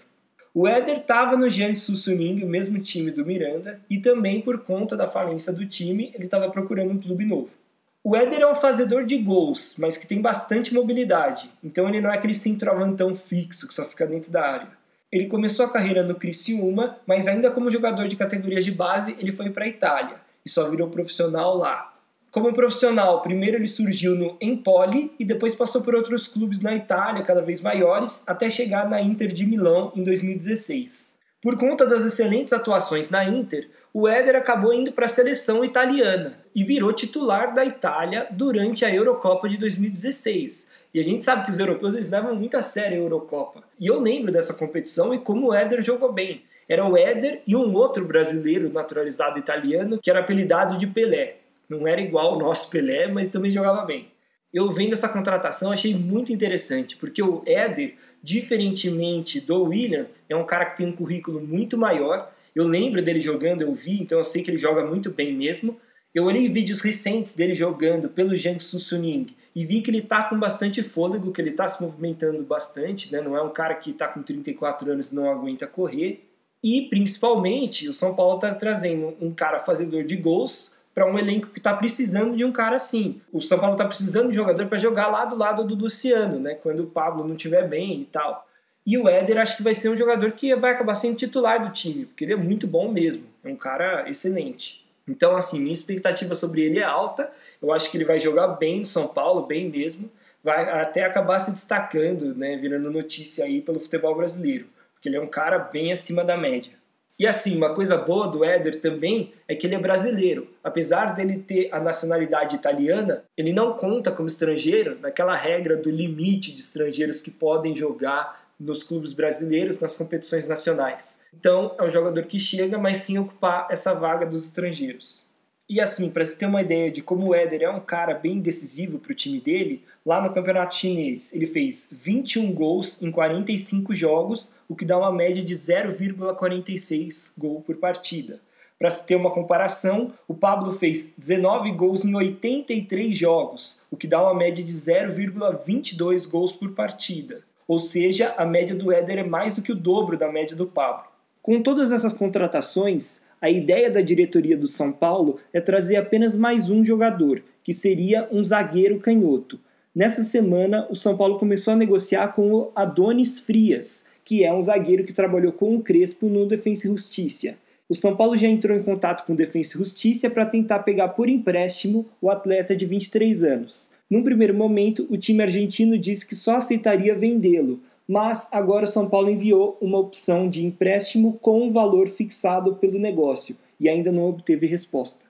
O 0.55 0.67
Éder 0.67 0.97
estava 0.97 1.37
no 1.37 1.47
Jiangsu 1.47 1.95
Suning, 1.95 2.43
o 2.43 2.47
mesmo 2.47 2.79
time 2.79 3.11
do 3.11 3.25
Miranda, 3.25 3.79
e 3.87 3.99
também 3.99 4.41
por 4.41 4.59
conta 4.63 4.97
da 4.97 5.07
falência 5.07 5.53
do 5.53 5.67
time, 5.67 6.11
ele 6.15 6.25
estava 6.25 6.49
procurando 6.49 6.91
um 6.91 6.99
clube 6.99 7.23
novo. 7.23 7.60
O 8.03 8.15
Éder 8.15 8.41
é 8.41 8.47
um 8.47 8.55
fazedor 8.55 9.05
de 9.05 9.15
gols, 9.19 9.75
mas 9.77 9.95
que 9.95 10.07
tem 10.07 10.19
bastante 10.19 10.73
mobilidade, 10.73 11.51
então 11.63 11.87
ele 11.87 12.01
não 12.01 12.11
é 12.11 12.15
aquele 12.15 12.33
centroavantão 12.33 13.15
fixo 13.15 13.67
que 13.67 13.75
só 13.75 13.85
fica 13.85 14.07
dentro 14.07 14.31
da 14.31 14.41
área. 14.41 14.69
Ele 15.11 15.27
começou 15.27 15.67
a 15.67 15.69
carreira 15.69 16.01
no 16.01 16.15
Criciúma, 16.15 16.97
mas 17.05 17.27
ainda 17.27 17.51
como 17.51 17.69
jogador 17.69 18.07
de 18.07 18.15
categorias 18.15 18.65
de 18.65 18.71
base, 18.71 19.15
ele 19.19 19.31
foi 19.31 19.51
para 19.51 19.65
a 19.65 19.67
Itália 19.67 20.15
e 20.43 20.49
só 20.49 20.67
virou 20.67 20.89
profissional 20.89 21.55
lá. 21.55 21.93
Como 22.31 22.51
profissional, 22.53 23.21
primeiro 23.21 23.57
ele 23.57 23.67
surgiu 23.67 24.15
no 24.15 24.35
Empoli 24.41 25.13
e 25.19 25.25
depois 25.25 25.53
passou 25.53 25.81
por 25.81 25.93
outros 25.93 26.27
clubes 26.27 26.59
na 26.61 26.73
Itália, 26.73 27.23
cada 27.23 27.41
vez 27.41 27.61
maiores, 27.61 28.27
até 28.27 28.49
chegar 28.49 28.89
na 28.89 28.99
Inter 28.99 29.31
de 29.31 29.45
Milão 29.45 29.91
em 29.95 30.03
2016. 30.03 31.19
Por 31.41 31.57
conta 31.57 31.85
das 31.85 32.05
excelentes 32.05 32.53
atuações 32.53 33.09
na 33.09 33.25
Inter, 33.25 33.69
o 33.93 34.07
Éder 34.07 34.35
acabou 34.35 34.73
indo 34.73 34.91
para 34.91 35.05
a 35.05 35.09
seleção 35.09 35.63
italiana 35.65 36.37
e 36.55 36.63
virou 36.63 36.93
titular 36.93 37.53
da 37.53 37.65
Itália 37.65 38.27
durante 38.31 38.85
a 38.85 38.93
Eurocopa 38.93 39.49
de 39.49 39.57
2016, 39.57 40.71
e 40.93 40.99
a 40.99 41.03
gente 41.03 41.23
sabe 41.23 41.45
que 41.45 41.51
os 41.51 41.59
europeus 41.59 41.95
eles 41.95 42.09
levam 42.09 42.35
muito 42.35 42.57
a 42.57 42.61
sério 42.61 42.97
a 42.97 43.01
Eurocopa. 43.01 43.63
E 43.79 43.87
eu 43.87 43.99
lembro 43.99 44.31
dessa 44.31 44.53
competição 44.53 45.13
e 45.13 45.19
como 45.19 45.47
o 45.47 45.53
Éder 45.53 45.81
jogou 45.81 46.11
bem. 46.11 46.43
Era 46.67 46.85
o 46.85 46.97
Éder 46.97 47.41
e 47.47 47.55
um 47.55 47.73
outro 47.75 48.05
brasileiro 48.05 48.71
naturalizado 48.71 49.39
italiano 49.39 49.99
que 50.01 50.09
era 50.09 50.19
apelidado 50.19 50.77
de 50.77 50.87
Pelé. 50.87 51.37
Não 51.69 51.87
era 51.87 52.01
igual 52.01 52.35
o 52.35 52.39
nosso 52.39 52.69
Pelé, 52.69 53.07
mas 53.07 53.29
também 53.29 53.51
jogava 53.51 53.85
bem. 53.85 54.11
Eu 54.53 54.69
vendo 54.69 54.91
essa 54.91 55.07
contratação 55.07 55.71
achei 55.71 55.95
muito 55.95 56.33
interessante, 56.33 56.97
porque 56.97 57.23
o 57.23 57.41
Éder, 57.45 57.95
diferentemente 58.21 59.39
do 59.39 59.63
William, 59.63 60.07
é 60.27 60.35
um 60.35 60.45
cara 60.45 60.65
que 60.65 60.75
tem 60.75 60.87
um 60.87 60.91
currículo 60.91 61.39
muito 61.39 61.77
maior. 61.77 62.29
Eu 62.55 62.67
lembro 62.67 63.01
dele 63.01 63.21
jogando, 63.21 63.61
eu 63.61 63.73
vi, 63.73 64.01
então 64.01 64.17
eu 64.17 64.23
sei 64.23 64.43
que 64.43 64.51
ele 64.51 64.57
joga 64.57 64.85
muito 64.85 65.09
bem 65.09 65.33
mesmo. 65.33 65.79
Eu 66.13 66.25
olhei 66.25 66.49
vídeos 66.49 66.81
recentes 66.81 67.35
dele 67.35 67.55
jogando 67.55 68.09
pelo 68.09 68.35
Jiangsu 68.35 68.79
Suning 68.79 69.27
e 69.55 69.65
vi 69.65 69.81
que 69.81 69.89
ele 69.89 70.01
tá 70.01 70.23
com 70.23 70.37
bastante 70.37 70.83
fôlego, 70.83 71.31
que 71.31 71.41
ele 71.41 71.51
tá 71.51 71.67
se 71.67 71.81
movimentando 71.81 72.43
bastante, 72.43 73.11
né? 73.11 73.21
Não 73.21 73.35
é 73.35 73.41
um 73.41 73.49
cara 73.49 73.75
que 73.75 73.93
tá 73.93 74.07
com 74.07 74.21
34 74.21 74.91
anos 74.91 75.11
e 75.11 75.15
não 75.15 75.29
aguenta 75.29 75.65
correr. 75.67 76.27
E 76.63 76.87
principalmente, 76.89 77.87
o 77.89 77.93
São 77.93 78.13
Paulo 78.13 78.39
tá 78.39 78.53
trazendo 78.53 79.15
um 79.21 79.33
cara 79.33 79.59
fazedor 79.59 80.03
de 80.03 80.15
gols 80.15 80.77
para 80.93 81.09
um 81.09 81.17
elenco 81.17 81.47
que 81.47 81.59
está 81.59 81.73
precisando 81.75 82.35
de 82.35 82.43
um 82.43 82.51
cara 82.51 82.75
assim. 82.75 83.21
O 83.31 83.41
São 83.41 83.57
Paulo 83.57 83.75
está 83.75 83.85
precisando 83.85 84.29
de 84.29 84.35
jogador 84.35 84.67
para 84.67 84.77
jogar 84.77 85.07
lá 85.07 85.25
do 85.25 85.37
lado 85.37 85.63
do 85.63 85.75
Luciano, 85.75 86.39
né? 86.39 86.55
Quando 86.55 86.83
o 86.83 86.87
Pablo 86.87 87.25
não 87.25 87.35
estiver 87.35 87.67
bem 87.67 88.01
e 88.01 88.05
tal. 88.05 88.45
E 88.85 88.97
o 88.97 89.07
Éder 89.07 89.37
acho 89.37 89.57
que 89.57 89.63
vai 89.63 89.75
ser 89.75 89.89
um 89.89 89.97
jogador 89.97 90.31
que 90.31 90.55
vai 90.55 90.71
acabar 90.71 90.95
sendo 90.95 91.15
titular 91.15 91.63
do 91.63 91.71
time, 91.71 92.05
porque 92.05 92.23
ele 92.23 92.33
é 92.33 92.37
muito 92.37 92.65
bom 92.65 92.91
mesmo. 92.91 93.25
É 93.43 93.49
um 93.49 93.55
cara 93.55 94.09
excelente. 94.09 94.83
Então, 95.07 95.35
assim, 95.35 95.59
minha 95.59 95.73
expectativa 95.73 96.33
sobre 96.33 96.61
ele 96.61 96.79
é 96.79 96.83
alta. 96.83 97.31
Eu 97.61 97.71
acho 97.71 97.91
que 97.91 97.97
ele 97.97 98.05
vai 98.05 98.19
jogar 98.19 98.47
bem 98.47 98.79
no 98.79 98.85
São 98.85 99.07
Paulo, 99.07 99.45
bem 99.45 99.69
mesmo. 99.69 100.09
Vai 100.43 100.67
até 100.81 101.03
acabar 101.03 101.39
se 101.39 101.51
destacando, 101.51 102.33
né, 102.33 102.57
virando 102.57 102.89
notícia 102.89 103.45
aí 103.45 103.61
pelo 103.61 103.79
futebol 103.79 104.15
brasileiro, 104.15 104.65
porque 104.93 105.07
ele 105.07 105.17
é 105.17 105.21
um 105.21 105.27
cara 105.27 105.59
bem 105.59 105.91
acima 105.91 106.23
da 106.23 106.35
média. 106.35 106.73
E 107.19 107.27
assim, 107.27 107.55
uma 107.55 107.75
coisa 107.75 107.95
boa 107.97 108.27
do 108.27 108.43
Éder 108.43 108.81
também 108.81 109.31
é 109.47 109.53
que 109.53 109.67
ele 109.67 109.75
é 109.75 109.79
brasileiro. 109.79 110.47
Apesar 110.63 111.13
dele 111.13 111.37
ter 111.37 111.69
a 111.71 111.79
nacionalidade 111.79 112.55
italiana, 112.55 113.23
ele 113.37 113.53
não 113.53 113.73
conta 113.73 114.11
como 114.11 114.27
estrangeiro 114.27 114.97
naquela 114.99 115.35
regra 115.35 115.77
do 115.77 115.91
limite 115.91 116.51
de 116.51 116.61
estrangeiros 116.61 117.21
que 117.21 117.29
podem 117.29 117.75
jogar 117.75 118.40
nos 118.61 118.83
clubes 118.83 119.11
brasileiros, 119.11 119.79
nas 119.79 119.95
competições 119.95 120.47
nacionais. 120.47 121.25
Então, 121.33 121.75
é 121.79 121.83
um 121.83 121.89
jogador 121.89 122.25
que 122.25 122.39
chega, 122.39 122.77
mas 122.77 122.99
sim 122.99 123.17
ocupar 123.17 123.67
essa 123.71 123.93
vaga 123.93 124.25
dos 124.25 124.45
estrangeiros. 124.45 125.29
E 125.67 125.79
assim, 125.79 126.11
para 126.11 126.25
você 126.25 126.37
ter 126.37 126.45
uma 126.45 126.61
ideia 126.61 126.91
de 126.91 127.01
como 127.01 127.27
o 127.27 127.33
Éder 127.33 127.63
é 127.63 127.69
um 127.69 127.79
cara 127.79 128.13
bem 128.13 128.41
decisivo 128.41 128.99
para 128.99 129.13
o 129.13 129.15
time 129.15 129.39
dele, 129.39 129.83
lá 130.05 130.21
no 130.21 130.33
campeonato 130.33 130.75
chinês 130.75 131.33
ele 131.33 131.47
fez 131.47 131.87
21 131.91 132.51
gols 132.53 133.01
em 133.01 133.09
45 133.09 133.95
jogos, 133.95 134.53
o 134.67 134.75
que 134.75 134.83
dá 134.83 134.97
uma 134.97 135.13
média 135.13 135.41
de 135.41 135.55
0,46 135.55 137.39
gol 137.39 137.61
por 137.61 137.77
partida. 137.77 138.41
Para 138.77 138.89
se 138.89 139.07
ter 139.07 139.15
uma 139.15 139.31
comparação, 139.31 140.13
o 140.27 140.33
Pablo 140.33 140.73
fez 140.73 141.15
19 141.17 141.71
gols 141.71 142.03
em 142.03 142.13
83 142.15 143.15
jogos, 143.15 143.81
o 143.89 143.95
que 143.95 144.07
dá 144.07 144.21
uma 144.21 144.33
média 144.33 144.65
de 144.65 144.73
0,22 144.73 146.29
gols 146.29 146.51
por 146.51 146.71
partida 146.71 147.43
ou 147.71 147.79
seja, 147.79 148.35
a 148.37 148.45
média 148.45 148.75
do 148.75 148.91
Éder 148.91 149.19
é 149.19 149.23
mais 149.23 149.55
do 149.55 149.61
que 149.61 149.71
o 149.71 149.75
dobro 149.75 150.17
da 150.17 150.29
média 150.29 150.57
do 150.57 150.67
Pablo. 150.67 151.05
Com 151.41 151.61
todas 151.61 151.93
essas 151.93 152.11
contratações, 152.11 153.21
a 153.39 153.49
ideia 153.49 153.89
da 153.89 154.01
diretoria 154.01 154.57
do 154.57 154.67
São 154.67 154.91
Paulo 154.91 155.39
é 155.53 155.61
trazer 155.61 155.95
apenas 155.95 156.35
mais 156.35 156.69
um 156.69 156.83
jogador, 156.83 157.41
que 157.63 157.71
seria 157.71 158.27
um 158.29 158.43
zagueiro 158.43 158.99
canhoto. 158.99 159.57
Nessa 159.95 160.21
semana, 160.21 160.85
o 160.89 160.95
São 160.97 161.15
Paulo 161.15 161.39
começou 161.39 161.73
a 161.73 161.77
negociar 161.77 162.33
com 162.33 162.53
o 162.53 162.71
Adonis 162.75 163.39
Frias, 163.39 164.09
que 164.25 164.43
é 164.43 164.53
um 164.53 164.61
zagueiro 164.61 165.05
que 165.05 165.13
trabalhou 165.13 165.53
com 165.53 165.73
o 165.73 165.81
Crespo 165.81 166.27
no 166.27 166.45
Defensa 166.45 166.87
e 166.87 166.89
Justiça. 166.89 167.55
O 167.87 167.95
São 167.95 168.17
Paulo 168.17 168.35
já 168.35 168.49
entrou 168.49 168.75
em 168.75 168.83
contato 168.83 169.25
com 169.25 169.31
o 169.31 169.37
Defensa 169.37 169.75
e 169.75 169.79
Justiça 169.79 170.29
para 170.29 170.45
tentar 170.45 170.79
pegar 170.79 171.07
por 171.07 171.29
empréstimo 171.29 172.05
o 172.21 172.29
atleta 172.29 172.75
de 172.75 172.85
23 172.85 173.45
anos. 173.45 173.93
Num 174.11 174.23
primeiro 174.23 174.53
momento, 174.53 175.07
o 175.09 175.17
time 175.17 175.41
argentino 175.41 175.97
disse 175.97 176.27
que 176.27 176.35
só 176.35 176.57
aceitaria 176.57 177.15
vendê-lo, 177.15 177.79
mas 178.05 178.49
agora 178.51 178.83
o 178.83 178.87
São 178.87 179.07
Paulo 179.07 179.29
enviou 179.29 179.77
uma 179.79 179.97
opção 179.97 180.49
de 180.49 180.65
empréstimo 180.65 181.39
com 181.41 181.65
um 181.65 181.71
valor 181.71 182.09
fixado 182.09 182.75
pelo 182.75 182.99
negócio 182.99 183.55
e 183.79 183.87
ainda 183.87 184.11
não 184.11 184.27
obteve 184.27 184.67
resposta. 184.67 185.23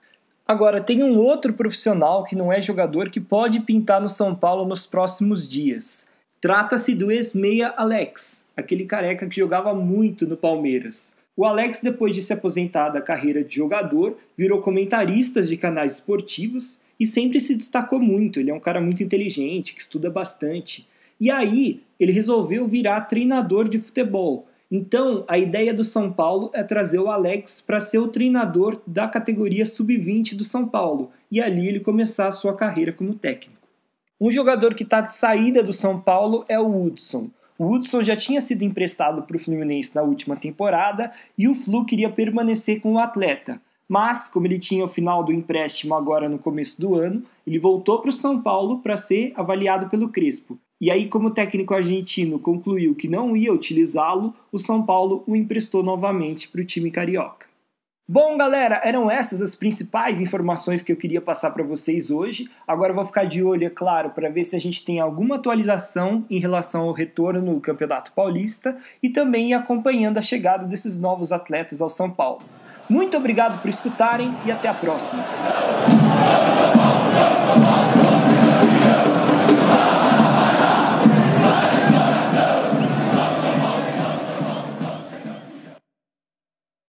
Agora, 0.44 0.80
tem 0.80 1.04
um 1.04 1.16
outro 1.16 1.52
profissional 1.52 2.24
que 2.24 2.34
não 2.34 2.52
é 2.52 2.60
jogador 2.60 3.08
que 3.08 3.20
pode 3.20 3.60
pintar 3.60 4.00
no 4.00 4.08
São 4.08 4.34
Paulo 4.34 4.66
nos 4.66 4.84
próximos 4.84 5.48
dias. 5.48 6.10
Trata-se 6.40 6.92
do 6.92 7.12
ex-meia 7.12 7.72
Alex, 7.76 8.52
aquele 8.56 8.84
careca 8.84 9.28
que 9.28 9.36
jogava 9.36 9.72
muito 9.72 10.26
no 10.26 10.36
Palmeiras. 10.36 11.16
O 11.36 11.44
Alex, 11.44 11.80
depois 11.80 12.12
de 12.16 12.20
se 12.20 12.32
aposentar 12.32 12.88
da 12.88 13.00
carreira 13.00 13.44
de 13.44 13.54
jogador, 13.54 14.18
virou 14.36 14.60
comentarista 14.60 15.40
de 15.40 15.56
canais 15.56 15.94
esportivos 15.94 16.80
e 17.02 17.06
sempre 17.06 17.40
se 17.40 17.56
destacou 17.56 17.98
muito. 17.98 18.38
Ele 18.38 18.52
é 18.52 18.54
um 18.54 18.60
cara 18.60 18.80
muito 18.80 19.02
inteligente, 19.02 19.74
que 19.74 19.80
estuda 19.80 20.08
bastante. 20.08 20.86
E 21.20 21.32
aí, 21.32 21.82
ele 21.98 22.12
resolveu 22.12 22.68
virar 22.68 23.00
treinador 23.02 23.68
de 23.68 23.76
futebol. 23.80 24.46
Então, 24.70 25.24
a 25.26 25.36
ideia 25.36 25.74
do 25.74 25.82
São 25.82 26.12
Paulo 26.12 26.48
é 26.54 26.62
trazer 26.62 27.00
o 27.00 27.10
Alex 27.10 27.60
para 27.60 27.80
ser 27.80 27.98
o 27.98 28.06
treinador 28.06 28.80
da 28.86 29.08
categoria 29.08 29.66
sub-20 29.66 30.36
do 30.36 30.44
São 30.44 30.68
Paulo 30.68 31.10
e 31.28 31.40
ali 31.40 31.66
ele 31.66 31.80
começar 31.80 32.28
a 32.28 32.30
sua 32.30 32.54
carreira 32.54 32.92
como 32.92 33.16
técnico. 33.16 33.66
Um 34.20 34.30
jogador 34.30 34.72
que 34.72 34.84
está 34.84 35.00
de 35.00 35.12
saída 35.12 35.60
do 35.60 35.72
São 35.72 36.00
Paulo 36.00 36.44
é 36.48 36.56
o 36.56 36.84
Hudson. 36.84 37.28
O 37.58 37.68
Hudson 37.68 38.04
já 38.04 38.14
tinha 38.14 38.40
sido 38.40 38.62
emprestado 38.62 39.22
para 39.22 39.36
o 39.36 39.40
Fluminense 39.40 39.96
na 39.96 40.02
última 40.02 40.36
temporada 40.36 41.10
e 41.36 41.48
o 41.48 41.54
Flu 41.54 41.84
queria 41.84 42.08
permanecer 42.08 42.80
com 42.80 42.92
o 42.92 42.98
atleta. 43.00 43.60
Mas, 43.92 44.26
como 44.26 44.46
ele 44.46 44.58
tinha 44.58 44.86
o 44.86 44.88
final 44.88 45.22
do 45.22 45.34
empréstimo 45.34 45.94
agora 45.94 46.26
no 46.26 46.38
começo 46.38 46.80
do 46.80 46.94
ano, 46.94 47.22
ele 47.46 47.58
voltou 47.58 47.98
para 48.00 48.08
o 48.08 48.12
São 48.12 48.40
Paulo 48.40 48.78
para 48.78 48.96
ser 48.96 49.34
avaliado 49.36 49.90
pelo 49.90 50.08
Crespo. 50.08 50.58
E 50.80 50.90
aí, 50.90 51.08
como 51.08 51.28
o 51.28 51.30
técnico 51.30 51.74
argentino 51.74 52.38
concluiu 52.38 52.94
que 52.94 53.06
não 53.06 53.36
ia 53.36 53.52
utilizá-lo, 53.52 54.32
o 54.50 54.58
São 54.58 54.82
Paulo 54.82 55.22
o 55.26 55.36
emprestou 55.36 55.82
novamente 55.82 56.48
para 56.48 56.62
o 56.62 56.64
time 56.64 56.90
carioca. 56.90 57.48
Bom, 58.08 58.34
galera, 58.38 58.80
eram 58.82 59.10
essas 59.10 59.42
as 59.42 59.54
principais 59.54 60.22
informações 60.22 60.80
que 60.80 60.90
eu 60.90 60.96
queria 60.96 61.20
passar 61.20 61.50
para 61.50 61.62
vocês 61.62 62.10
hoje. 62.10 62.48
Agora 62.66 62.92
eu 62.92 62.96
vou 62.96 63.04
ficar 63.04 63.26
de 63.26 63.42
olho, 63.42 63.66
é 63.66 63.70
claro, 63.70 64.08
para 64.08 64.30
ver 64.30 64.44
se 64.44 64.56
a 64.56 64.58
gente 64.58 64.82
tem 64.86 65.00
alguma 65.00 65.34
atualização 65.34 66.24
em 66.30 66.38
relação 66.38 66.84
ao 66.84 66.94
retorno 66.94 67.42
no 67.42 67.60
Campeonato 67.60 68.12
Paulista 68.12 68.74
e 69.02 69.10
também 69.10 69.52
acompanhando 69.52 70.16
a 70.16 70.22
chegada 70.22 70.64
desses 70.64 70.96
novos 70.96 71.30
atletas 71.30 71.82
ao 71.82 71.90
São 71.90 72.10
Paulo. 72.10 72.42
Muito 72.92 73.16
obrigado 73.16 73.58
por 73.62 73.70
escutarem 73.70 74.36
e 74.44 74.52
até 74.52 74.68
a 74.68 74.74
próxima. 74.74 75.24